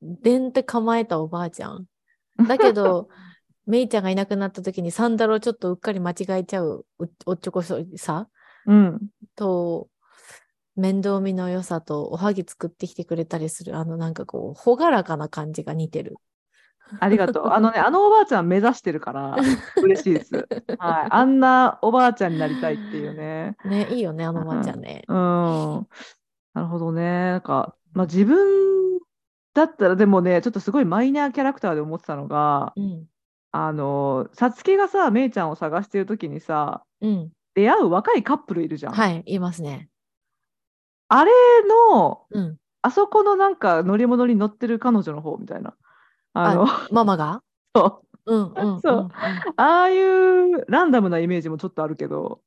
[0.00, 1.86] でんって構えたおばあちゃん。
[2.46, 3.08] だけど、
[3.66, 8.28] メイちゃんがいなくなった時にサンダルをちょっとうっかり間違えちゃうおおっちょこさ
[8.66, 9.00] うん、
[9.34, 9.88] と、
[10.76, 16.16] 面倒見の良さとおはぎ作ってきてくれたりする、あのなんかこう、朗らかな感じが似てる。
[17.00, 17.46] ありがとう。
[17.48, 19.36] あのね、あのおばあちゃん目指してるから
[19.82, 20.46] 嬉しいです。
[20.78, 23.56] はい、あんなおばあちゃんになりたいっていうね。
[23.64, 25.02] ね、いいよね、あのおばあちゃんね。
[25.08, 25.16] うん。
[26.54, 27.02] なるほどね。
[27.02, 29.00] なんか、まあ、自分
[29.54, 33.04] だったらでもね、ちょっとすごいマイナーキャラクターで思ってたのが、うん。
[33.52, 37.30] あの、さつきがさ、めいちゃんを探してる時にさ、うん。
[37.56, 38.92] 出会う若いカップルいるじゃん。
[38.92, 39.88] はい、いますね。
[41.08, 41.32] あれ
[41.90, 42.56] の、うん。
[42.82, 45.74] あそこのなんか乗り物に乗ってる彼女の方みたいな。
[46.34, 47.42] あの、ママが？
[47.74, 48.80] そううんうん。
[48.80, 49.08] そうん
[49.56, 52.42] ああいうランダムなイメージもちょっとあるけど、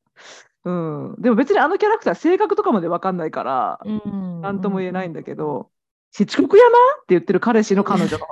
[0.64, 4.42] うん、でも別にあのキャラクター性格とかまで分かんないから、うん。
[4.42, 5.72] なんとも言えないんだけど、
[6.12, 6.52] 七国山っ
[7.00, 8.26] て言ってる彼氏の彼女の。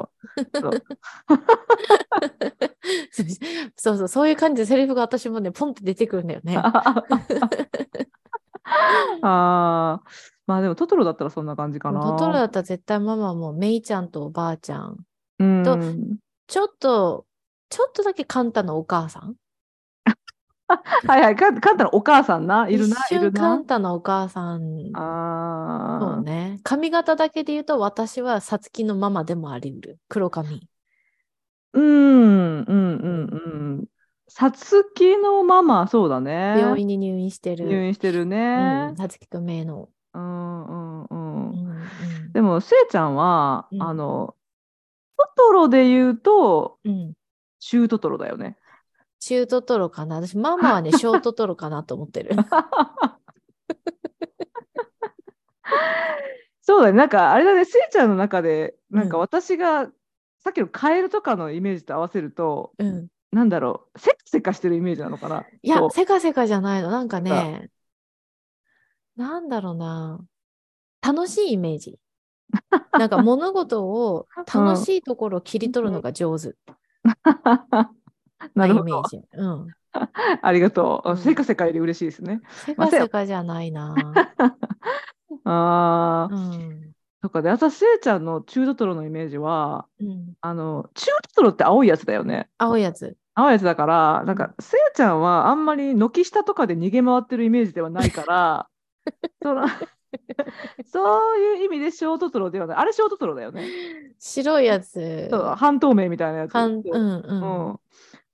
[0.52, 0.72] そう
[3.76, 6.58] そうそう、そういう感じでセリフが私もね、ポンって出てくるんだよね。
[9.22, 10.10] あー
[10.46, 12.02] まあでもトトロだったらそんな感じかな。
[12.02, 14.98] トトロだったら絶対ママもメイちゃんとおばあちゃん、
[15.64, 15.78] と
[16.48, 17.26] ちょっと、
[17.70, 19.36] ちょっとだけカンタのお母さん
[21.08, 23.40] はいはい、カンカンタのお母さんな、いるな、一いるな？
[23.40, 24.92] 瞬カンタのお母さん。
[24.94, 26.60] あーそうね。
[26.64, 30.00] 髪型だけで言うと私はさつきのママでもあり得る。
[30.10, 30.68] 黒髪。
[31.74, 33.36] うん、うん、うん、う
[33.82, 33.86] ん。
[34.28, 36.56] さつきのママ、そうだね。
[36.60, 37.66] 病院に入院してる。
[37.66, 38.96] 入院してるねうん。
[38.98, 39.90] さつきくんめの。
[40.14, 41.08] うん、うん、う。
[41.10, 44.36] うんんでも、せいちゃんは、うんあの、
[45.18, 46.92] トトロで言うと、うん。
[46.92, 47.14] うん。
[47.60, 48.58] 中トトロだよね。
[49.20, 52.36] 中トトロかな私、ママはね、 小トトロかなと思ってる。
[56.62, 56.98] そうだね。
[56.98, 59.90] なんか、あれだね、せいちゃんの中で、なんかうん私が、
[60.40, 63.08] さっきのカエルとかのイメージと合わせると、うん。
[63.32, 65.46] なんだろう、せかせかしてるイメージなのかな。
[65.62, 66.90] いやせかせかじゃないの。
[66.92, 67.70] なんかね、
[69.16, 70.20] なんだろうな。
[71.02, 72.00] 楽しいイメージ。
[72.94, 76.54] なんか物事を楽しいところを切り取るのが上手
[77.24, 77.92] な
[78.56, 79.04] なるほど。
[79.34, 79.68] うん。
[80.42, 81.10] ありがとう。
[81.12, 82.42] うんせかせかより嬉しいですね。
[82.50, 83.96] せかせかじゃないな。
[85.44, 86.92] ああ、うん。
[87.22, 90.34] とかで、私、せいちゃんの中トトロのイメージは、うん。
[90.42, 92.50] あの、中トトロって青いやつだよね。
[92.58, 93.18] 青いやつ。
[93.34, 98.70] 青いやつだから、なんか、せいちゃんはあんまり軒下とかで逃げ回ってるイメージではないから、
[99.42, 99.68] その
[100.86, 102.78] そういう意味で小トトロではない。
[102.78, 103.68] あれ小トトロだよね。
[104.20, 105.28] 白いやつ。
[105.30, 106.56] そう半透明みたいなやつ。
[106.56, 107.70] うんうん。
[107.70, 107.80] うん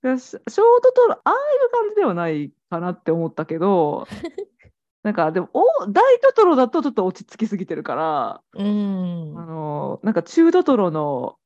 [0.04, 4.06] でし小トトロ、ああいう感じではないかなって思ったけど、
[5.02, 9.34] なんかでもお大トトロだとちょっと落ち着きすぎてるから、うん。
[9.38, 11.36] あのなんか中トトロの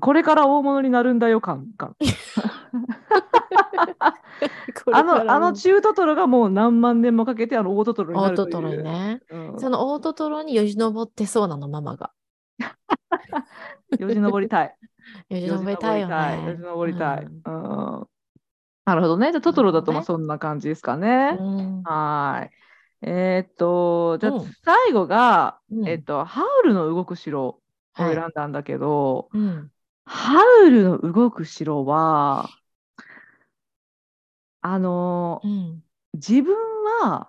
[0.00, 1.96] これから大物になるんだよ感感。
[4.92, 8.48] あのあの中トトロがもう何万年もかけてあの大トトロになるという。
[8.48, 9.22] 大トトロにね。
[9.30, 12.12] うんその大トトロによじ登ってそうなの、ママが。
[13.98, 14.76] よじ登りたい。
[15.30, 16.46] よじ登りたいよね。
[16.46, 17.24] よじ登りたい。
[17.24, 18.06] うんうん
[18.86, 19.32] なるほどね。
[19.32, 21.38] じゃあトトロだとまあそんな感じですかね。
[21.40, 22.50] うんはーい。
[23.06, 27.60] えーっと、じゃ最後が、うんえっと、ハウルの動く城を
[27.94, 29.70] はい選んだんだけど、うん。
[30.04, 32.50] ハウルの動く城は、
[34.60, 35.40] あの。
[36.14, 36.54] 自分
[37.02, 37.28] は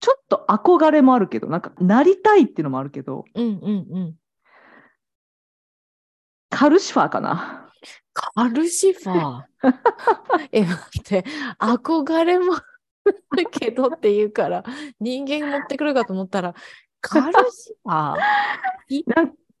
[0.00, 4.14] ちょっと憧れもあるけど、なんかなりたいっていうのもあるけど、うんうんうん。
[6.50, 7.70] カルシファーかな？
[8.12, 9.42] カルシファー？
[10.52, 11.24] え、待って、
[11.58, 12.62] 憧れもあ
[13.36, 14.64] るけどって言うから、
[15.00, 16.54] 人間持ってくるかと思ったら、
[17.00, 18.16] カルシファー？
[18.88, 19.04] い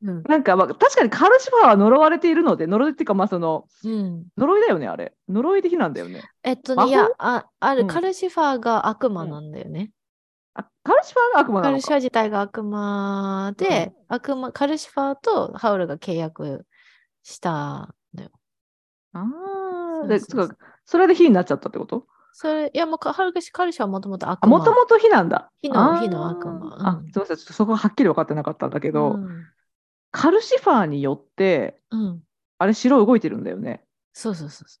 [0.02, 4.24] なんか、まあ、確かにカルシファーは呪われているので、呪いっていうか、まあ、その、うん。
[4.38, 5.14] 呪いだよね、あれ。
[5.28, 6.22] 呪い的なんだよね。
[6.42, 9.90] えっとね、いや、あ、ある、うんカルシファーが悪魔なんだよね。
[10.54, 11.68] あ、カルシファーが悪魔なのか。
[11.68, 16.64] カルシファー自体が悪魔で、悪魔、カルシファーとハウルが契約
[17.30, 18.30] したのよ。
[19.12, 22.06] ああ、で、そうかそれで火になっちゃったってこと？
[22.32, 24.58] それ、いや、もうカハルカシカルシファーはもともと悪あ、魔。
[24.58, 25.50] もともと火なんだ。
[25.62, 27.36] 火の火の悪魔うんあ、すみません。
[27.36, 29.46] ちょっとそこははっきり分かってなかったんだけど、うん。
[30.12, 32.22] カルシファーによって、うん。
[32.58, 33.84] あれ、城動いてるんだよね。
[34.12, 34.80] そうそうそうそ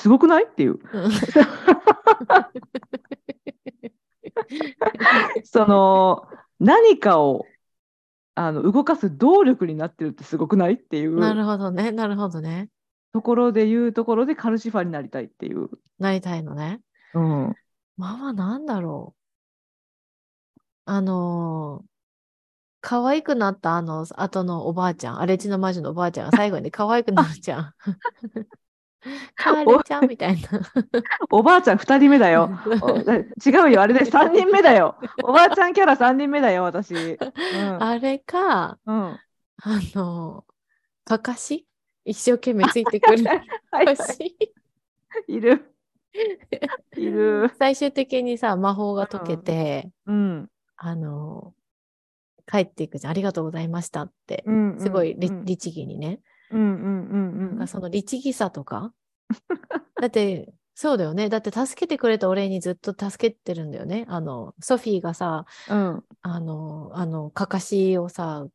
[0.00, 0.44] すごくない？
[0.44, 0.78] っていう。
[5.44, 6.28] その、
[6.60, 7.46] 何かを、
[8.38, 11.90] あの、動かす動力になってるってすごくないっていうなるほどね。
[11.92, 12.68] なるほどね。
[13.12, 15.68] ところで言うところでカルシファーになりたいっていう。
[15.98, 16.80] なりたいのね。
[17.14, 17.54] うん。
[17.96, 19.14] ママなんだろ
[20.56, 20.60] う。
[20.84, 21.88] あのー
[22.80, 27.74] 可愛くなったあの後のおばあちゃん、荒地の魔女のおばあちゃんが最後に可愛くなるじゃん。
[29.34, 30.48] カーレちゃんみたいな。
[31.30, 32.50] おばあちゃん2人目だよ。
[32.82, 34.96] お違うよ、あれで3人目だよ。
[35.22, 36.94] おばあちゃんキャラ3人目だよ、私。
[36.94, 37.18] うん。
[37.82, 39.20] あれか、うん、あ
[39.94, 41.66] のーかかし？
[42.04, 43.24] 一生懸命ついてくる
[43.70, 44.36] はいかかし？
[45.26, 45.74] いる。
[46.96, 47.50] いる。
[47.58, 50.48] 最終的にさ、魔法が解けて、うん。
[50.76, 51.58] あのー
[52.50, 53.12] 帰っていくじゃん。
[53.12, 54.42] ありがとうございましたって。
[54.46, 56.20] うんすごいりうん律儀にね。
[56.50, 58.92] うんうんうんうんなんかその律儀さとか？
[60.00, 61.28] だって、そうだよね。
[61.28, 64.06] だって助けてくれたお礼にずっと助けてるんだよね。
[64.08, 68.46] あの、ソフィーがさ、うんあの、あの、かかしをさ、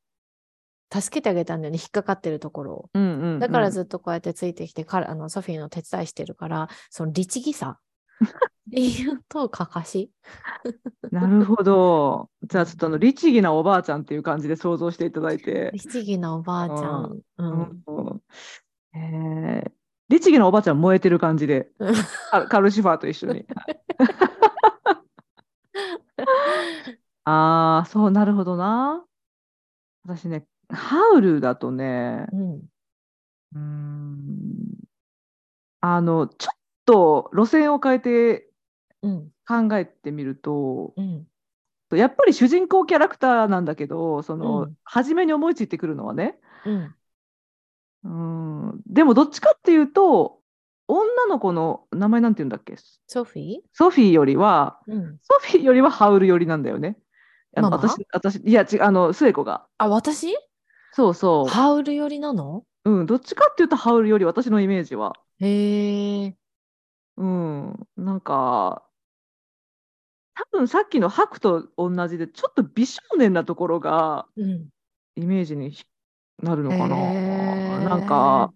[0.93, 1.79] 助けてあげたんだよね。
[1.79, 2.89] 引っかかってるところを。
[2.93, 7.79] うんうんだからずっとこうやってついてきて、からあのソフィーの手伝いしてるから、その律儀さ
[8.23, 10.11] っていうと、かかし？
[11.11, 12.29] なるほど。
[12.43, 15.69] じゃあちょっとあの律儀なおばあちゃんっていう感じで想像していただいて。
[15.73, 17.03] 律儀なおばあちゃん。
[17.03, 17.23] う。
[17.37, 18.21] うんん
[18.95, 19.71] えー
[20.09, 21.95] 律儀なおばあちゃん燃えてる感じでうん
[22.29, 23.45] カカルシファーと一緒に。
[27.25, 29.05] ああ、そう、なるほどな。
[30.03, 32.53] 私ね、ハウルだとね、うん。
[32.55, 34.49] うーん、
[35.79, 36.55] あの、ちょっ
[36.85, 38.49] と路線を変えて
[39.01, 39.29] うん。
[39.45, 41.27] 考えてみると、うん。
[41.91, 46.95] やっぱり主人公キャラクターなんだけど、その、うん初めに思いついてくるのはね、うん。
[48.05, 48.09] う
[48.75, 50.39] ん、でもどっちかっていうと、
[50.87, 52.75] 女の子の名前なんて言うんだっけ？
[53.07, 53.59] ソフィー？
[53.73, 55.17] ソフィーよりは、うん。
[55.21, 56.97] ソフィーよりはハウル寄りなんだよね。
[57.55, 57.83] あのママ？
[57.89, 59.65] 私、私、いや、違う、あの、末子が。
[59.77, 60.33] あ、私？
[60.93, 62.63] そうそハウル寄りなの？
[62.85, 62.89] う。
[62.89, 65.13] うん、どっちかっていうとハウルより私のイメージは。
[65.39, 66.35] へえ。
[67.17, 68.83] うん、なんか、
[70.35, 74.69] 多分さっきのハクと同じで、ちょっと美少年なところがうん。
[75.15, 75.85] イメージにひ
[76.41, 76.97] なるのかな。
[77.89, 78.51] なんか、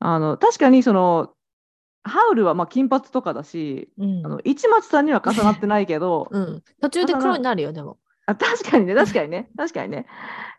[0.00, 1.32] あの、確かにその、
[2.02, 6.62] ハウルはまあ金髪とかだし、うんあの市松さんには重なってないけど、うん。
[6.80, 7.98] 途中で黒になるよ、でも。
[8.28, 10.06] あ確かにね、確かにね、確かにね、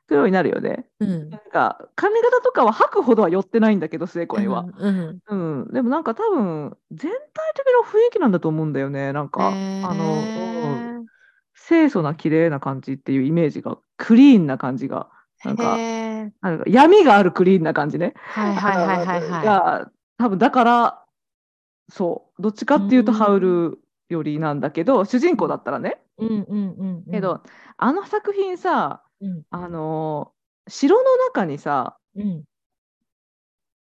[0.07, 0.87] 黒になるよね。
[0.99, 1.29] うん。
[1.29, 4.65] なんか髪型とかは吐くほどは寄ってないんだけど、末子には。
[4.75, 5.19] うん。
[5.27, 7.17] うん、でもなんか多分、全体
[7.55, 9.13] 的な雰囲気なんだと思うんだよね。
[9.13, 11.05] なんか、へーあの、うん
[11.67, 15.09] 清楚な綺麗な感じっていうイメージが、クリーンな感じが、
[15.45, 15.77] なんか、
[16.41, 18.13] なんか闇があるクリーンな感じね。
[18.15, 19.45] はいはいはいはいはい。
[19.45, 21.05] が、多分だから、
[21.91, 23.77] そう、どっちかっていうとうんハウル
[24.09, 26.01] よりなんだけど、主人公だったらね。
[26.17, 27.11] うんうんうんうん。
[27.11, 27.41] けど、
[27.77, 30.39] あの作品さ、うん、あのー
[30.71, 32.43] 城の中にさ、うん。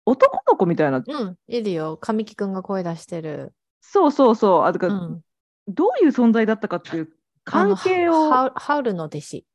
[0.05, 1.37] 男の子みたいな、うん。
[1.47, 1.97] いるよ。
[1.97, 3.53] 神木くんが声出してる。
[3.81, 5.21] そうそうそう、あだからうん。
[5.67, 7.09] どういう存在だったかっていう
[7.43, 9.45] 関係を、ハウルの弟子。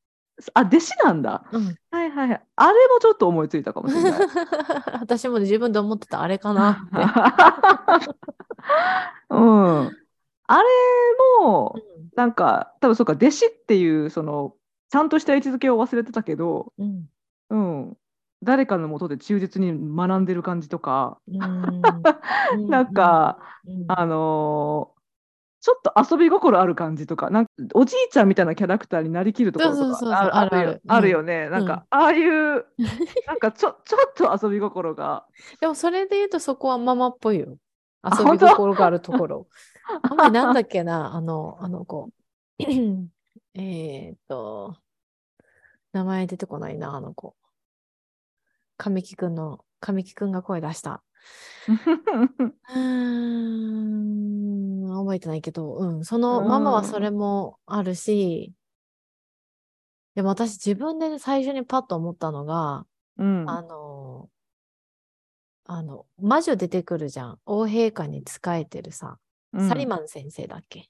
[0.57, 1.45] 弟子なんだ。
[1.53, 1.67] うん。
[1.91, 2.43] はいはいはい。
[2.57, 4.21] あれもちょっと思いついたかもしれない。
[5.01, 6.89] 私も自分で思ってたあれかな。
[9.31, 9.37] う
[9.85, 9.97] ん。
[10.51, 10.69] あれ
[11.41, 14.55] も、うなんか、多分そうか、弟子っていう、その、
[14.91, 17.09] ちゃんとした位置づけを忘れてたけど、ん。
[17.51, 17.97] うん。
[18.43, 21.83] 誰かのもとで忠実に学んでる感じとか、うん。
[22.69, 25.01] なんか、うん、あのー
[25.63, 31.51] ちょっと遊び心ある感じとか、なんかおじいちゃんみたいなキャラクターになりきるところとかあるよね。
[31.51, 32.65] なんか、ああいう、
[33.27, 35.27] なんかちょちょっと遊び心が。
[35.61, 37.59] でもそれで言うとそこはママっぽいよ。
[38.03, 39.49] あ遊び心があるところ。
[40.03, 42.11] あんまりなんだっけな、 あの、あの子。
[43.55, 44.77] えーっと、
[45.93, 47.37] 名前出てこないな、あの子。
[48.77, 51.03] 神木くんの、神木くんが声出した。
[51.69, 52.79] うー
[54.87, 58.55] ん、覚えてないけど、うん、そのうんママはそれもあるし、
[60.15, 62.87] でも私自分で、ね、最初にパッと思ったのが、
[63.19, 63.49] うん。
[63.49, 64.29] あの、
[65.65, 67.39] あの、魔女出てくるじゃん。
[67.47, 69.19] 王陛下に仕えてるさ、
[69.53, 70.89] うんサリマン先生だっけ？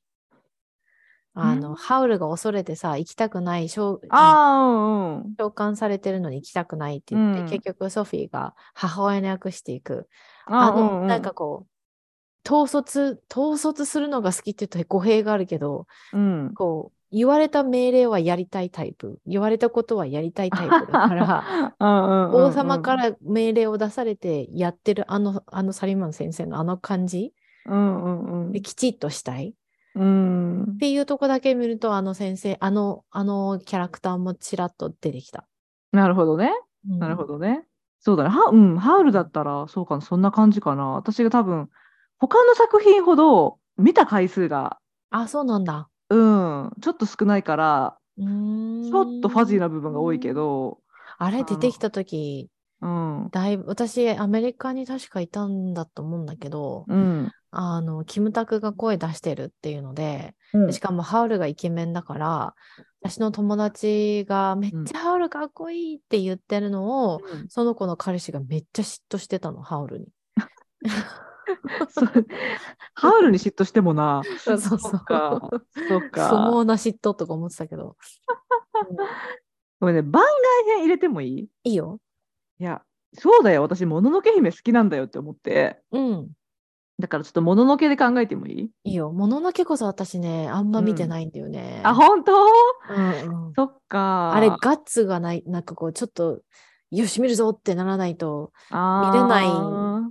[1.35, 5.35] あの、うんハウルが恐れてさ、行きたくない、召あうんうん。
[5.39, 10.09] 召喚されてるのに行きたくないって言って、うん結局ソフィーが母親に訳していく。
[10.47, 16.53] ああの、うんうんなんかこう、統率、統率するのが好きって言うと語弊があるけど、うん。
[16.55, 19.21] こう、言われた命令はやりたいタイプ。
[19.27, 27.33] 言われたことはやりたいタイプだから、王 王様から命令を出されてやってるあの、あのサリマン先生のあの感じ
[27.67, 29.55] うんうんうんできちっとしたい。
[29.95, 35.47] うんっていうとこだけ見ると、あの先生、あの、あのキャラクターもちらっと出てきた。
[35.93, 36.53] なるほどね。
[36.87, 37.65] なるほどね。
[37.99, 38.31] そうだね。
[38.31, 40.93] は、うん、ハウルだったら、そうかな、そんな感じかな。
[40.93, 41.69] 私が多分、
[42.19, 44.79] 他の作品ほど見た回数が、
[45.11, 45.89] あ、そうなんだ。
[46.09, 50.33] うん、ちょっと少ないから、うーんちょっとファジーな部分が多いけ。
[50.33, 50.79] ど、
[51.19, 52.49] あれあ出てきたとき、
[52.83, 60.73] うん、だいぶ、私、アメリカに確かいたんだと思うんだけど、うん、あの、キムタクが声出してるっていうので、うん。
[60.73, 62.55] しかもハウルがイケメンだから、
[63.03, 67.49] 私の友達がめっちゃハウルかっこいいって言ってるのを、うん。
[67.49, 70.07] その子の彼氏がめっちゃ嫉妬してたの、ハウルに。
[72.95, 75.51] ハウルに嫉妬してもな、そうそうそっか、
[75.89, 76.31] そっ不か。
[76.31, 77.97] 毛な嫉妬とか思ってたけど。
[78.91, 78.97] う ん
[79.81, 81.49] ごめんね、番外編入れてもいい？
[81.65, 82.01] いいよ。
[82.61, 82.83] いや、
[83.15, 86.31] そうだよ、私、もののけ姫好きなんだよって思って、うん。
[86.99, 88.63] だからちょっともののけで考えてもいい？
[88.85, 89.11] いいよ。
[89.13, 91.81] もののけこそ私ね、あんま見てないんだよね。
[91.83, 92.33] あ、本当？
[92.35, 94.35] うんうんそっか。
[94.35, 96.43] あれ、ガッツがない、なんかこう、ちょっと、
[96.91, 100.11] よし、見るぞってならないと、あ見れないー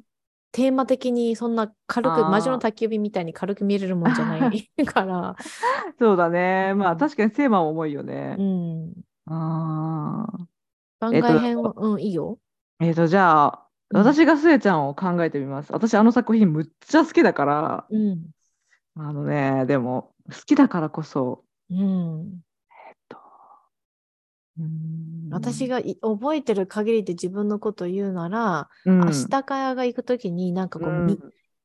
[0.52, 5.36] テーマ的にそんな軽く、魔女の宅急便みたいに軽く見れるもんじゃない から。
[6.00, 6.74] そうだね。
[6.74, 8.43] まあうん確かにテーマも重いよねう。
[8.43, 8.93] ん。
[9.28, 10.59] ああ。
[11.00, 12.38] 番えっと外編は、うん、いいよ。
[12.80, 15.74] えっと、じゃあ、うん私がスエちゃんを考えてみます。
[15.74, 18.30] 私、あの作品むっちゃ好きだから、うん。
[18.95, 22.41] あのね、でも、好きだからこそ、うん。
[24.60, 31.20] うーん私、がい覚えてる限りで自分のこと言うなら、うん、明日かやが行くときになんかこう、うんみ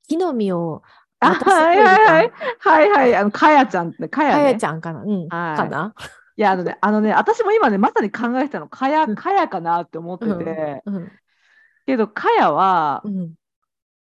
[0.08, 0.82] 木の実を
[1.20, 2.32] あ、はいはいはい。
[2.58, 3.16] はいはい。
[3.16, 4.42] あの、かやちゃんって、かやね。
[4.44, 5.28] かやちゃんかなうん。
[5.28, 5.94] はいかな？
[6.36, 11.12] いや、あのね、あのね、私も今ね、まさに考えてたの、かや、うんかやかなって思ってて、うん。
[11.86, 13.34] けど、かやはう、ん。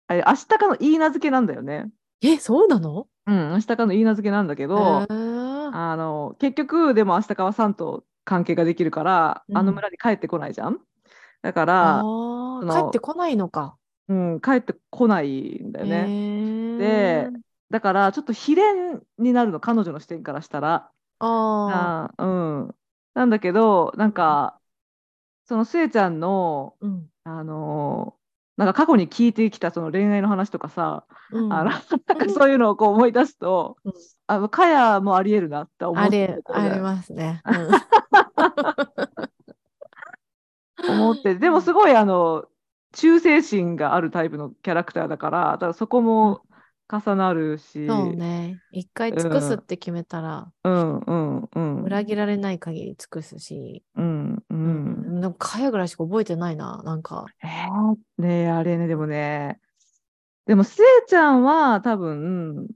[0.06, 1.90] あれ明日かの言い名付けなんだよね。
[2.22, 3.06] え、そうなの？
[3.26, 10.78] うん、明日かの言い名付けなんだけど、あの結局でも明日かはさんと関係ができるから、うんあの村に帰ってこないじゃん。
[11.42, 12.02] だかあら、
[12.72, 13.76] 帰ってこないのか。
[14.08, 16.06] うん、帰ってこないんだよね。
[16.06, 17.28] ねで
[17.70, 20.90] だからちょっと悲恋になるの彼女の視点からしたら。
[21.26, 22.24] ああ。
[22.24, 22.26] う
[22.64, 22.74] ん、
[23.14, 24.58] なんだけどなんか
[25.44, 27.08] そのスエちゃんの、うん。
[27.24, 28.22] あのー
[28.58, 31.70] なんか過去に聞いてきたその恋愛の話とかさ、うんあの
[32.06, 33.92] なんかそういうのをこう思い出すと、うん
[34.26, 37.42] あかやもありえるなって思あってれ、ありますね。
[40.88, 42.44] 思ってでもすごいあの
[42.92, 46.42] 忠誠心があるタイプのキャラクターだからだからそこも
[46.92, 48.60] 重なるし、そうね。
[48.70, 54.58] 一回尽くすって決めたら、うんうんうん裏切られない限り尽くすし、うんううん
[55.18, 55.20] ん。
[55.20, 57.26] でも、かやぐらいしか覚えてないな、なんか。
[57.42, 59.60] えーねえあれねでもね
[60.46, 62.68] でもスエちゃんは多分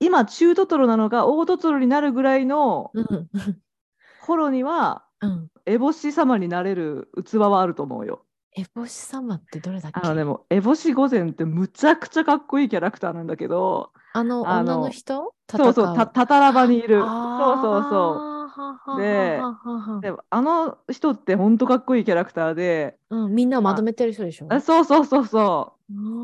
[0.00, 3.28] 今中トトロなのが大トトロになるぐらいのうん。
[4.20, 5.48] 頃にはうん。
[5.66, 8.24] 烏帽子様になれる器はあると思うよ。
[8.56, 10.00] エボシ様ってどれだっけ？
[10.02, 15.34] あのでも烏帽子御前ってむちゃくちゃかっこいいキャラクターなんだけどあの女の人？
[15.50, 17.00] そうそうたたたらばにいる。
[17.00, 17.08] そう
[17.62, 18.30] そうそう。
[19.00, 19.40] で
[20.02, 24.46] でもあの人ってほんとかっこいいキャラクターでうん、みんなをまとめてる人でしょ？
[24.50, 25.74] あそうそうそうそ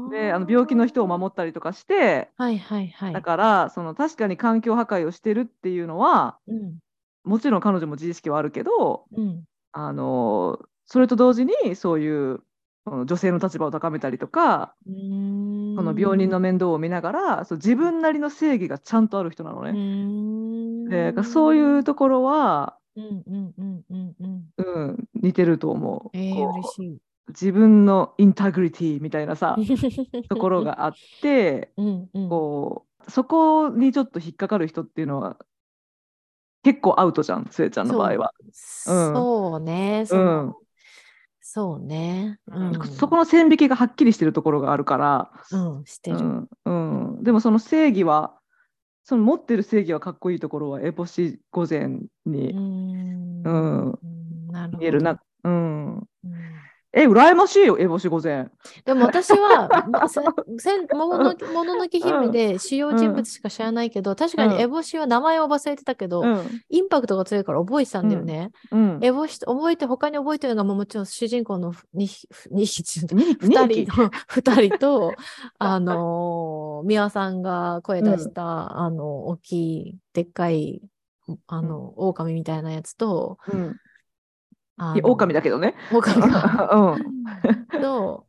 [0.09, 0.11] う。
[0.11, 3.13] であの病気の人をっ守ったりとかしてはいはいはい。
[3.13, 6.79] だからその確かに環境破壊をしてるっていうのはうん。
[7.25, 9.45] もちろん彼女も自意識はあるけどうん。
[9.73, 12.41] あのそれと同時にそういう
[12.87, 21.13] 女性の立場を高めたりとかうーんその病人の面倒を見ながらそう自分なりの正義がちゃんとある人なのうね。
[21.13, 24.45] でそういうところは、うんうんうんうんうん。
[24.57, 26.17] うん、似てると思う。
[26.17, 26.99] えー、こう嬉しい。
[27.29, 29.57] 自分のインタグリティみたいなさ
[30.31, 32.29] ところがあってうんうん。
[32.29, 35.37] こうそこにちょっと引っかかる人っていうのは
[36.63, 38.33] 結構アウトじゃんスエちゃんの場合は。
[38.41, 40.05] うんそうね。
[40.07, 40.57] その
[41.57, 42.39] そうね。
[42.49, 42.87] うん。
[42.99, 46.19] そこの線引きがはっきりしてるところがあるから、うん、してる。
[46.19, 46.71] うんう
[47.21, 48.35] ん、でもその正義は
[49.05, 51.89] その持ってる正義はかっこいいところは烏帽子御前
[52.27, 53.51] に、うんう
[53.91, 53.99] ん、
[54.79, 55.19] 見えるな。
[55.45, 55.97] うん。
[55.97, 56.07] うん
[56.99, 58.49] え、羨ましいよ、烏帽子御前。
[58.87, 59.69] でも私は、
[60.97, 66.63] もののもののけ姫で主要人物しか知らないけど、確かにうん烏帽子は名前を忘れてたけど、うん。
[66.71, 68.51] インパクトが強いから覚えてたんだよね。
[68.73, 68.99] うん。
[69.01, 72.07] 烏帽子覚えて、他に覚えてるのがもちろん主人公の2
[72.65, 73.07] 匹、
[73.85, 75.13] 人の、二人と、
[75.59, 79.53] あのー、美輪さんが声出した、あの、大き
[79.89, 80.81] い、でっかい、
[81.47, 83.77] あの、狼みたいなやつと、うん。
[84.79, 85.75] あいや狼だけどね。
[85.93, 86.71] 狼が。
[86.73, 87.81] うん。
[87.81, 88.27] と、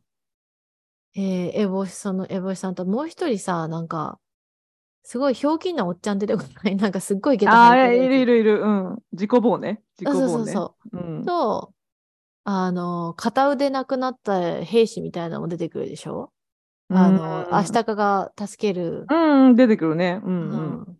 [1.14, 4.18] えー、エボシそのエボシさんともう一人さ、なんか、
[5.04, 6.76] すごいひょうきんなおっちゃん出てこない？
[6.76, 8.60] なんかすっごいゲタああ、履いてるいるいる。
[8.62, 8.98] うん。
[9.12, 9.82] 自己棒ね。
[9.98, 10.52] 自己そう棒ね。
[10.52, 10.98] そうそう。
[10.98, 11.24] うん。
[11.24, 11.72] と、
[12.44, 16.30] あの、片腕なくなった兵士みたいなのも出てくるでしょ？
[16.90, 20.20] あの、うんアシタカが助ける、うん、出てくるね。
[20.24, 20.98] ううんうん。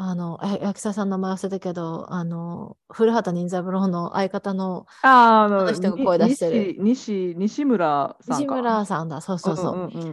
[0.00, 5.08] あの、え役者さんの名前忘れたけど、あの、古畑任三郎の相方のあ
[5.42, 8.54] あ、あの、あの人が声出してるに西、西、西村さん西か。
[8.54, 9.76] 村さんだ、そうそうそう。
[9.76, 10.12] んんうん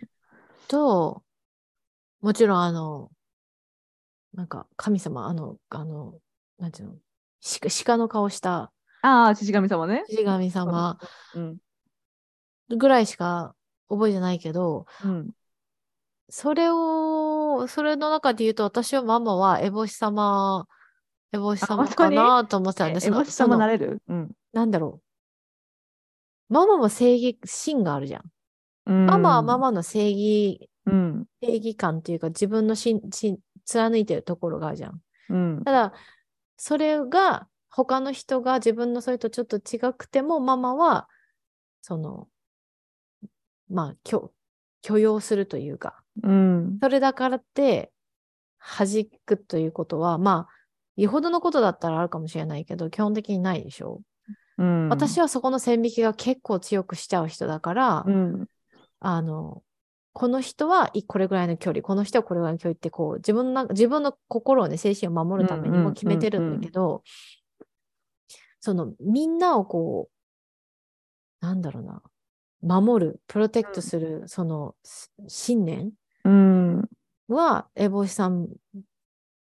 [0.67, 1.23] と、
[2.21, 3.11] もちろんあの、
[4.33, 6.19] なんか神様、あの、あの、
[6.59, 6.95] なんていうの、
[7.61, 8.71] 鹿鹿の顔した
[9.01, 10.03] ああ、獅子神様ね。
[10.07, 10.97] 獅子神様
[11.35, 11.57] うん。
[12.69, 13.55] ぐらいしか
[13.89, 15.29] 覚えてないけど、うん。
[16.29, 20.67] それを、それの中で言うと、私はママはエボシ様、
[21.31, 24.01] エボシ様かなと思ってたんですえ、もしその様なれる？
[24.07, 24.31] うん。
[24.53, 25.01] なんだろ
[26.49, 26.53] う。
[26.53, 28.21] ママも正義心があるじゃん。
[28.87, 31.25] うんママはママの正義、うん。
[31.41, 35.01] 正義感っていうか自分のしんし貫いてるところがあるじゃん。
[35.29, 35.63] うん。
[35.63, 35.93] ただ、
[36.57, 41.09] それが他の人が自分のそれとちょっと違くても、ママは、
[41.81, 42.27] その、
[43.69, 44.31] まあ、許
[44.81, 46.77] 許容するというか、うん。
[46.81, 47.91] それだからって
[48.59, 50.55] 弾くということは、まあ、
[50.97, 54.01] よほどのことだったらあるかもしれないけど、基本的にないでしょ
[54.57, 54.89] うん。
[54.89, 58.47] 私はそこの線引きが結構強くしちゃう人だから、うん。
[58.99, 59.61] あの、
[60.13, 67.03] この人はいこれぐらいの距離、この人はこれぐらいの距離って、こう、自分の、自分の心をね、精神を守るためにも決めてるんだけど、
[68.61, 70.09] その、みんなをこ
[71.41, 72.01] う、なんだろうな、
[72.61, 75.91] 守る、プロテクトする、その、し信念
[76.25, 76.89] うん。
[77.29, 78.47] は、エボシさん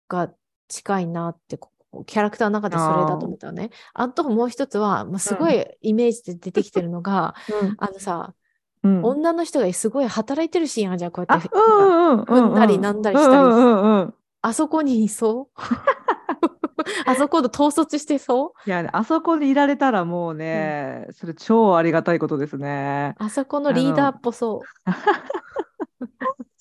[0.09, 0.31] が
[0.69, 1.59] 近いなって、
[2.07, 3.71] キャラクターの中でそれだと思ったのね。
[3.95, 7.35] あともう一つは、もうすごいイメージで出てきてるのが、
[7.79, 8.35] あのさ、
[8.83, 9.05] うん。
[9.05, 12.23] 女の人がすごい働いてるシーンあるじゃん、こうやあって。、うんうんうん。
[12.25, 14.15] 踏んだりなんだりしたりうんうんうん。
[14.43, 15.61] あそこにいそう？
[17.07, 18.69] あそこで統率してそう？
[18.69, 23.15] いやね、あそこにいられたらもうね、それ超ありがたいことですね。
[23.19, 24.91] あそこのリーダーっぽそう。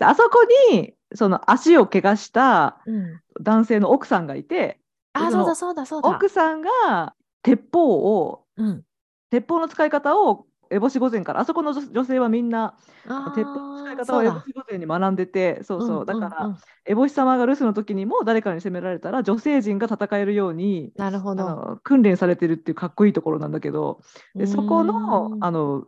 [0.09, 4.79] あそこにその足を怪我したうん、男性の奥さんがいて、
[5.13, 6.09] あ、そのそうだそうだそうだ。
[6.09, 8.83] 奥さんが鉄砲をうん、
[9.29, 12.75] 鉄砲の使い方を烏帽子御前からあそこの女女性はみんな
[13.07, 16.53] あ鉄砲の使いー方を烏帽子御前に学んでてそうそう、だから、んん。
[16.53, 21.43] ん烏帽子様が留守の時にも誰かに攻められたら女性陣が戦えるようにあなるほど。
[21.43, 24.01] の訓練されてるっていうかっこいいところなんだけど
[24.35, 25.85] でそこのあの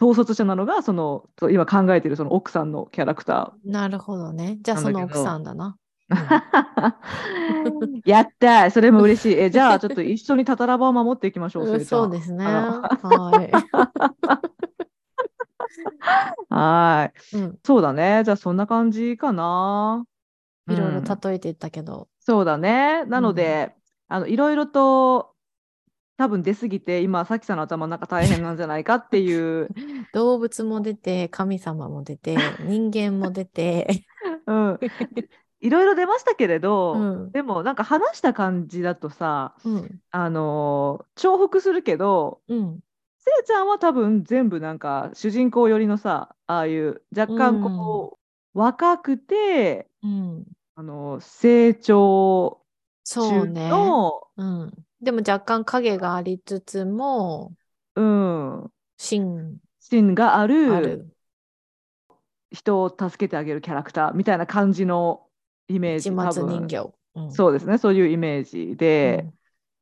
[0.00, 4.58] 統率者なのがその今考えてるその奥さんのキャラクタなるほどね。
[4.62, 5.76] じゃあその奥さんだな。
[6.08, 6.08] ー。
[8.06, 9.34] やったーそれも嬉しい。
[9.38, 11.80] えじゃあちょっと一緒にタタラバを守っていきましょう。
[11.84, 12.44] そうですね。
[12.46, 13.50] あはい。
[16.48, 17.40] はーい。
[17.42, 18.22] うん、そうだね。
[18.24, 20.04] じゃあそんな感じかな。
[20.68, 22.08] いろいろうん例えていったけど。
[22.20, 23.04] そうだね。
[23.06, 23.74] なので、
[24.08, 25.34] あのいろいろと
[26.18, 29.68] 多分出過ぎて今さきさんの頭の中大変なんじゃないかっていう、
[30.12, 32.34] 動物も出て、神様も出て、
[32.66, 34.04] 人間も出て。
[34.46, 34.78] うん、
[35.60, 36.98] いろいろ出ましたけれど、う
[37.28, 40.00] んでもなんか話した感じだとさ、うん。
[40.10, 42.80] あのー重複するけどうん。
[43.18, 48.18] せいちゃんは多分全部なんか主人公寄りのさああいう若干こ
[48.54, 50.44] う、若くて、うん。
[50.74, 52.67] あのー成長中
[53.10, 53.68] そうね。
[53.68, 54.44] のう。
[54.44, 54.72] ん。
[55.00, 57.54] でも若干影がありつつも、
[57.94, 59.60] うん、芯。
[59.80, 60.80] 芯があある。
[60.80, 61.16] る。
[62.50, 65.26] 人を助けてあげるキャラクターみたいな感じの
[65.68, 66.92] イメージ市多分松人形。
[67.14, 67.32] うん。
[67.32, 67.78] そうですね。
[67.78, 69.30] そういうイメージで、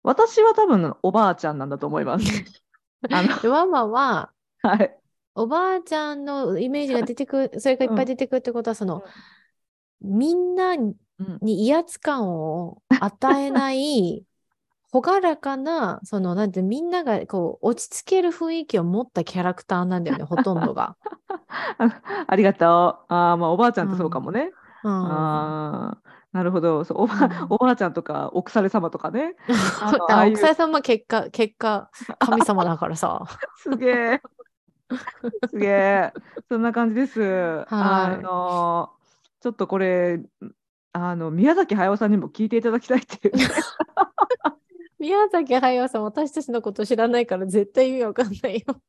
[0.02, 2.26] 私は多分おばあちゃんなんだと思います。
[3.10, 3.40] あの。
[3.40, 4.98] でママは、はい。
[5.34, 9.04] おばあちゃんのイメージが出てくる、それがいっぱい出てくるってことは、その、
[10.00, 10.74] みんな
[11.18, 14.24] にうん威圧感を与えない、
[14.92, 20.96] 朗らかな、その、なんて、みんながこう、落ち着ける雰囲気を持ったキャラクターなんだよね、 ほとんどが。
[21.78, 23.12] あ ありがとう。
[23.12, 24.52] あーまあおばあちゃんってそうかもね。
[24.82, 24.92] うん。
[24.92, 26.84] あーなるほど。
[26.84, 29.34] そうおば、うんおばあちゃんとか、奥され様とかね。
[29.78, 33.24] あのあああいう奥さんさんは結果、結果、神様だからさ。
[33.54, 34.22] すげえ。
[35.50, 36.12] すげえ。
[36.48, 37.20] そんな感じです。
[37.22, 38.92] あの、
[39.40, 40.18] ちょっとこれ、
[40.96, 43.44] あの、宮崎駿さんにも聞いていただきたいっていうね。
[44.98, 48.80] 宮崎駿さん、私たちのこと知らないから絶対意味わかんないよ。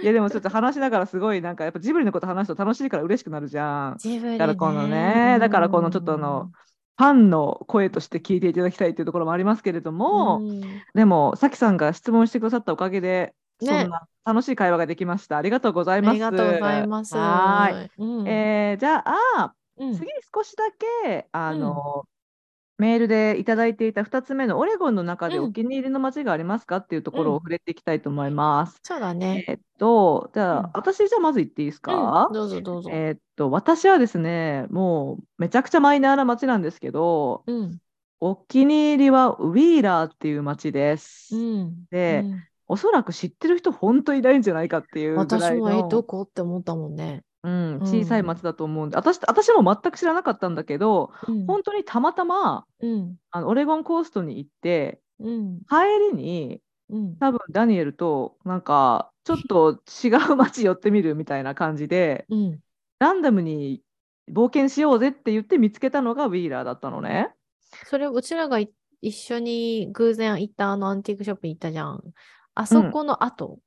[0.00, 3.96] いや、でもちょっと話しながらすごい、なんかやっぱジブリのこと話すと楽しいから嬉しくなるじゃん。
[3.98, 6.50] ジブリだからこのね、だからこのちょっとあの、
[6.98, 10.60] ファンの声として聞いていただきたいというところもありますけれども、うん
[10.94, 15.38] でも、さきさんが質問してくださったおかげで、ねそんな楽しい会話ができました。
[15.38, 16.14] ありがとうございあます。
[16.14, 17.16] りがとうございます。
[17.16, 17.90] はーい。
[17.98, 20.70] うんえーじゃあ、うん次少しだ
[21.04, 22.04] け、あの、
[22.78, 28.78] メールでいただいていた2つ目のオレゴンの中でうんお気に入りの街がありますかっていうところうんを触れていきたいと思います。
[28.84, 29.44] そうだね。
[29.48, 32.26] えっと、じゃあ、うん私じゃあまず言っていいですか？
[32.26, 32.90] うん、どうぞどうぞ。
[32.92, 37.78] えっと、私はですね、もうめちゃくちゃマイナーな街なんですけど、うん。
[38.20, 41.34] お気に入りはウィーラーっていう街です。
[41.34, 41.84] うん。
[41.90, 46.22] でうんおそらく知ってる人本当いないんじゃないかっていうぐ私らいもえ、どの、こ？
[46.22, 47.22] って思ったもんね。
[47.42, 51.46] うん、うん小さい町だと思うんで、私、私も全く知らなかったんだけど、うん。
[51.46, 53.16] 本当にたまたまうん。
[53.30, 55.58] あのオレゴンコーストに行って、うん。
[55.68, 56.60] 帰りに
[56.90, 57.16] うん。
[57.18, 62.60] 多分ダニエルとなんかちょっと違う街寄ってみるみたいな感じで、うん。
[62.98, 63.82] ランダムに
[64.32, 67.30] 冒険しようぜって言って見つけたのがウィーラーだったのね。
[67.84, 72.02] それ、うちらがい一緒に偶然行ったあのアンティークショップに行ったじゃん。
[72.54, 73.60] あそこの後？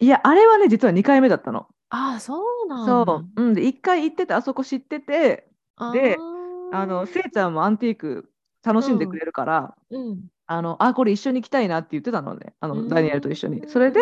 [0.00, 1.66] いや、あれはね、実は2回目だったの。
[1.94, 3.06] ああ、そうなんだ。
[3.06, 3.42] そう。
[3.42, 5.48] うん、で、1回行ってて、あそこ知ってて、
[5.92, 8.28] でああの、ーせいちゃんもアンティーク
[8.64, 10.26] 楽しんでくれるから、うん。
[10.46, 13.68] あの、あ、これ一緒に行きたいなって言ってたのね、あの、うんダニエルと一緒に。
[13.68, 14.00] それで、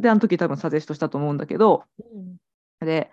[0.00, 2.86] で、あの時多分サジェストしたと思うんだけど、うん。
[2.86, 3.10] で、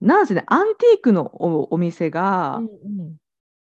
[0.00, 3.16] なんせね、アンティークのお、お店が、うん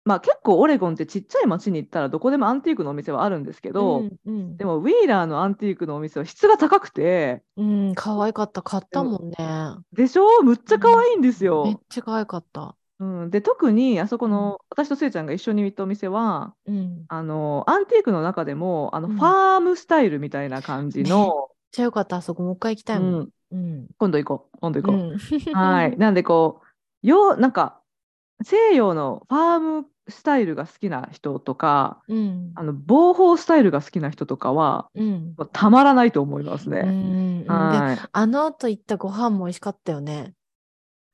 [0.04, 8.62] まあ結構オレゴンってちっちゃい町に行ったらどこでもアンティークのお店はあるんですけど、うんうんでもウィーラーのアンティークのお店は質が高くて、うん、可愛かった。
[8.62, 9.36] 買ったもんね。
[9.94, 10.26] でしょ？
[10.44, 11.82] むっちゃ可愛いんですめっよ。
[11.90, 12.76] ちゃ可愛かった。
[13.00, 17.06] うん、で、特にあそこの、私とせいちゃんが一緒に行ったお店は、うん。
[17.08, 21.32] あの、アンティークの中でも、あの、うんファームスタイルみたいな感じの、めっ
[21.72, 22.18] ちゃよかった。
[22.18, 23.14] あそこもう一回行きたいもん。
[23.14, 23.88] うん、うん。
[23.98, 25.00] 今度行こう、今度行こう。
[25.00, 25.98] うんはい。。
[25.98, 26.62] なんでこ
[27.04, 27.80] う、よなんか、
[28.44, 32.56] 西洋のファームスタイルが好きな人とか、うん。
[32.56, 35.36] あの、防法スタイルが好きな人とかは、うん。
[35.54, 36.96] たまらないと思いますうんね。
[37.48, 38.00] うんではい。
[38.12, 40.34] あの後行ったご飯も美味しかったよね。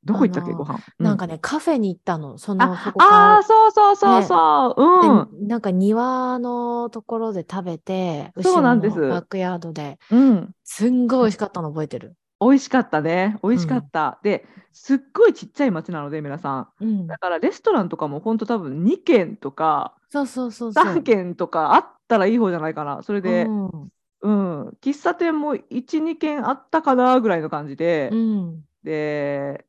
[0.03, 0.79] どこ行ったっけ、ご飯？
[0.99, 2.37] なんかね、カフェに行ったの。
[2.37, 4.81] そあの、あー、かそうそうそうそう。
[4.81, 5.29] うん。
[5.41, 10.53] でなんか庭のところで食べて、そうなんですバックヤードで、うん。
[10.63, 12.15] すんごい美味しかったの覚えてる。
[12.39, 13.37] 美味しかったね。
[13.43, 14.19] 美味しかった。
[14.23, 16.67] で、すっごいちっちゃい町なので、皆さん。
[16.81, 17.17] うんだ。
[17.17, 20.85] からレストランとかも本当多分2軒とかそうそうそうそう。
[20.85, 23.01] 3軒とかあったらいい方じゃないかな。
[23.03, 28.63] それで、うんうん、喫茶店も1、2軒あったかなぐらいの感じで、うん。
[28.83, 29.65] で、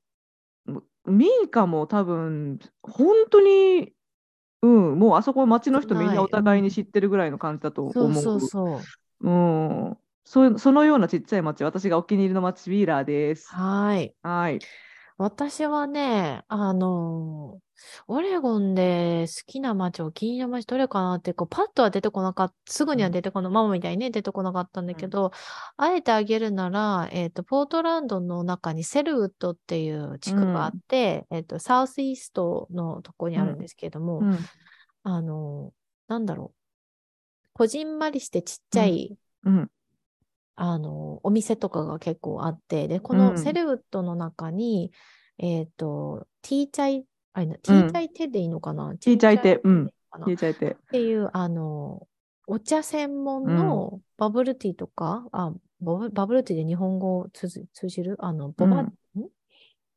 [1.06, 3.92] 民家も多分、本当に、
[4.62, 7.92] うん、もうあそこ町の人みんなお互いに知ってるぐらいの感じだと思う。
[7.92, 8.80] そうそうそ
[9.20, 9.28] う。
[9.28, 9.96] うん、
[10.28, 13.48] そそのようなちっちゃい町、私がお気に入りの町、ウィーラーです。
[13.48, 14.14] はい。
[14.22, 14.58] はい。
[15.16, 17.62] 私はね、あの、
[18.08, 25.32] オレゴンで好きな街、お気に入りの街どれかなって、こう、パッとは出てこなかった、すぐには出てこない、ママみたいにね、出てこなかったんだけど、
[25.78, 34.38] あえてあげるなら、えっと、ポートランドの中にセルウッドっていう地区があって、えっと、サウスイーストのとこにあるんですけれども、うん
[35.04, 35.72] あの、
[36.06, 36.58] なんだろう。
[37.54, 39.70] こじんまりしてちっちゃい、うん
[40.60, 43.18] あの、お店とかが結構あって、で、こうん。
[43.18, 44.92] のセルウッドの中に、
[45.38, 50.66] えっと、ティーチャイ、あれな、ティーチャイテでいいのかな、ティーチャイテうんティーチャイテ。
[50.66, 52.08] っていう、あの、
[52.48, 58.16] お茶専門のバブルティーとか、あ、バブバブルティーで日本語通じ通じる？
[58.18, 58.86] あの、ボバ、うん。
[59.20, 59.28] ん？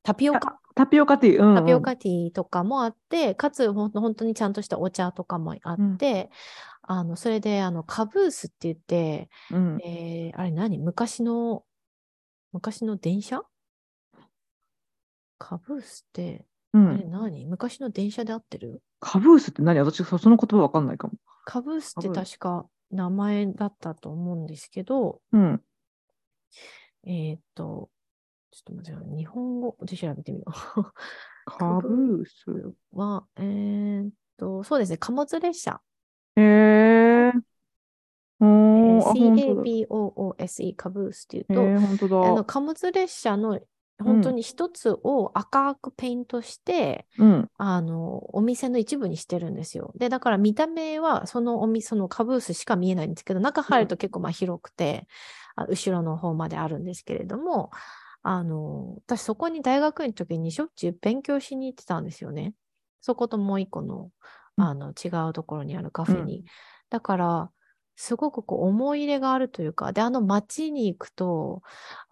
[0.04, 0.60] タピオカ？
[0.74, 1.42] タピオカティー。
[1.42, 1.56] うんうん。
[1.56, 6.30] タピオカティーとかもあって、かつほん本当にちゃんとしたお茶とかもあって、
[6.84, 9.78] あの、それで、あの、カブースって言って、うん。
[9.84, 10.78] えーあれ何？
[10.80, 11.64] 昔の、
[12.52, 13.44] 昔の電車？
[15.38, 17.12] カブースって、うあれん。
[17.12, 17.46] 何？
[17.46, 18.82] 昔の電車で合ってる？
[19.00, 19.80] カブースって何？
[19.80, 21.14] 私、そその言葉わかんないかも。
[21.46, 25.62] カブースって確か名前だったと思うんですけど、うん。
[27.06, 27.90] えーっと、
[28.52, 30.46] ちょっと待ってよ、日本語で調べてみよ
[30.78, 30.84] う。
[31.46, 32.74] カブース。
[32.94, 35.82] は、えーっと、そうですね、貨物列車。
[36.36, 37.32] へえ。
[37.36, 37.42] ー。
[38.42, 42.44] CABOOSE、カブースっていうへと、え、本当あのだ。
[42.44, 43.60] 貨物列車の
[44.04, 47.48] 本当に一つを赤くペイントして、うん。
[47.58, 49.94] あの、お店の一部にしてるんですよ。
[49.96, 55.08] で、だから見た目はそのお店、そのカブースしか見えないんですけど、中入ると結構まあ広くて、
[55.56, 57.70] あ後ろの方まであるんですけれども、
[58.24, 62.54] あの、私そこに大学の時にしょっちゅう勉強しに行ってたんですよね。
[63.02, 64.12] そこともう一個の、
[64.58, 66.40] うんあの、違うところにあるカフェに。
[66.40, 66.46] うん
[66.92, 67.52] だから、
[67.96, 71.62] すごくこう思い入れがあるというか、で、あの街に行くと、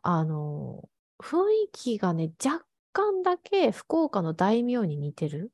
[0.01, 5.51] あの、雰囲気がね、若干だけ福岡の大名に似てる。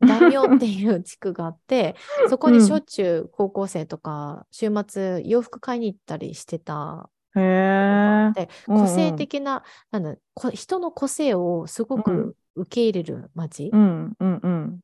[0.00, 1.94] 大名っていう地区があって、
[2.28, 8.32] そこにしょっちゅう高校生とか、週末洋服買いに行ったりしてたへえ。
[8.34, 10.18] で、うんうん個性的な、なん
[10.52, 13.70] 人の個性をすごうんく受け入れる街。
[13.72, 14.80] うんうんうん。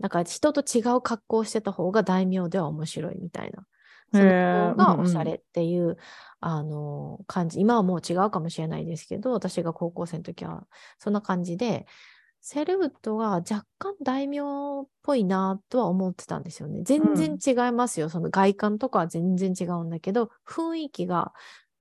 [0.00, 3.66] だから人と違う格好をしてた方が大名では面白いみたいな。
[4.14, 5.96] へそのー方がうんうんおしゃれっていう、
[6.40, 7.60] あの感じ。
[7.60, 10.66] 今はもう違うかもしれないですけど、私が高校生の時は
[10.98, 11.86] そんな感じで、
[12.40, 14.40] セルウッドが若干大名
[14.82, 16.82] っぽいなとは思ってたんですよね。
[16.82, 18.08] 全然違いますよ。
[18.10, 21.32] その外観とかは全然違うんだけど、雰囲気が、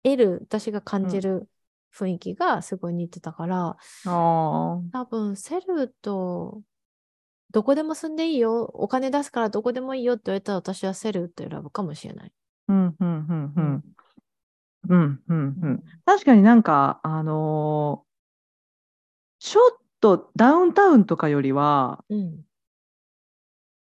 [0.03, 1.49] 得る、私が感じる
[1.93, 4.81] 雰囲気がすごい似てたから、ああ。
[4.91, 6.61] 多分セルウッド、
[7.51, 12.33] どこでも住んでいいよ、お金出すからどこでもいいよって言われたら私はセルウッド選ぶかもしれない。
[12.67, 13.83] うんうんうんうん。
[14.89, 15.83] うんうんうん。
[16.05, 18.11] 確かになんか、あのー
[19.39, 22.45] ちょっとダウンタウンとかよりは、うん。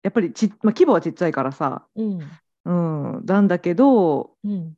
[0.02, 2.38] やっぱりち、まあ、規模はちっちゃいからさ、うん。
[2.64, 4.77] うん、なんだけど、うん。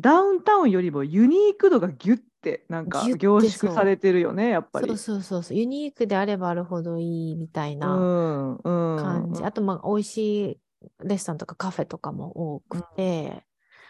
[0.00, 4.88] ダウンタウンよりもユニーク度がギュッてなんか凝縮されてるよね、やっぱり。
[4.88, 5.56] そうそうそうそう。
[5.56, 7.96] ユニークであればあるほどいいみたいうな。
[7.96, 9.44] んうん感じ。
[9.44, 10.60] あと、まあ、美味しい
[11.04, 13.44] レストランとかカフェとかも多くて。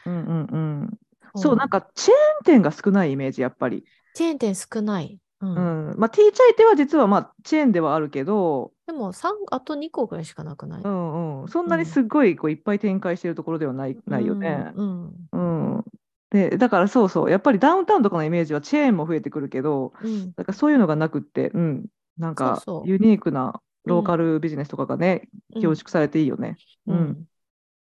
[0.07, 0.99] うんうんうん。
[1.37, 1.83] そう、なんか。
[1.83, 3.85] かチェーン店が少ないイメージ、やっぱり。
[4.15, 5.21] チェーン店少ない。
[5.41, 5.91] うん。
[5.91, 5.99] うん。
[5.99, 11.49] まあ、ティーチャイテは実はまあチェーンではあるけど、でも、三あと2個ぐらいしかなくない、うんうん。
[11.49, 14.73] そんなにすごいこういっぱい展開してるところではない、ないよね。
[14.77, 15.29] うん。
[15.33, 15.77] うん。
[15.77, 15.85] うん。
[16.31, 20.35] で、だからそうそう、やっぱりダウンタウンとかのイメージはチェーンも増えてくるけど、うん。
[20.37, 21.87] だからそういうのがなくって、うん。
[22.19, 26.57] なんかユニークなローカルビジネスとかがね、うん凝縮されていいよね。
[26.87, 27.27] ううんん。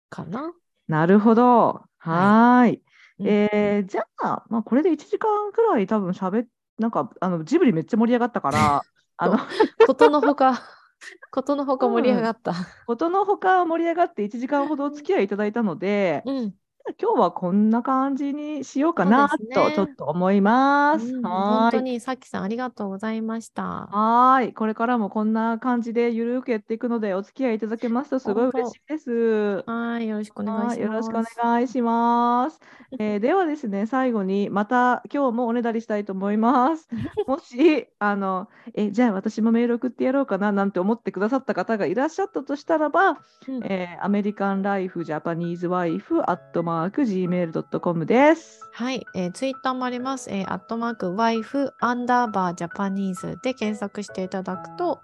[0.10, 0.53] かな。
[0.88, 1.84] なるほど。
[1.98, 2.84] はーい。
[3.19, 6.45] うんえーじゃあ、まあ、これで1時間くらい多分しゃべ
[6.78, 8.86] なんかあのジブリめっちゃ盛り上がったから、
[9.18, 9.38] あの
[9.86, 10.61] ことのほか、
[11.32, 12.53] ことのほか盛り上がった。
[12.86, 16.57] ことのほか盛り上がって1時間ほどお付き合いいただいたので、うん。
[16.99, 21.05] 今日はこんな感じにしようかなとちょっと思います。
[21.05, 21.81] うんは本当。
[21.81, 23.64] にさっきさんありがとうございました。
[23.64, 24.53] はーい。
[24.53, 29.64] これからもこんな感じでゆるくやっていくので、お付き合いいただけますとすごい嬉しいです。
[29.65, 30.77] はい、よろしくお願いします。
[30.80, 32.61] はい、よろしくお願いします。
[32.99, 36.88] えーではですね、最後にまた今日もおねだりしたいと思います。
[37.27, 48.62] もし、あの、え、じゃあ私もメール送ってやろうかななんて思ってくださった方がいらっしゃったとしたらば、うんえーアメリカンライフジャパニーズワイフアットマーク Gmail.com です。
[48.72, 50.30] はい、えー、ツイッターもあります。
[50.30, 55.02] えー、アットマーク、ワイフ、アンダーバー、ジャパニーズで検索していただくと、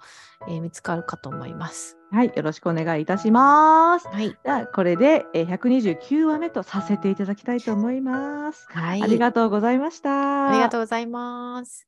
[0.47, 1.97] えー見つかるかと思います。
[2.11, 4.07] はい、よろしくお願いいたします。
[4.07, 4.29] はい。
[4.29, 8.67] じゃあ、これで、えー129話目とさせていただきたいと思います。
[8.69, 9.01] はい。
[9.01, 10.49] ありがとうございました。
[10.49, 11.81] ありがとうございます。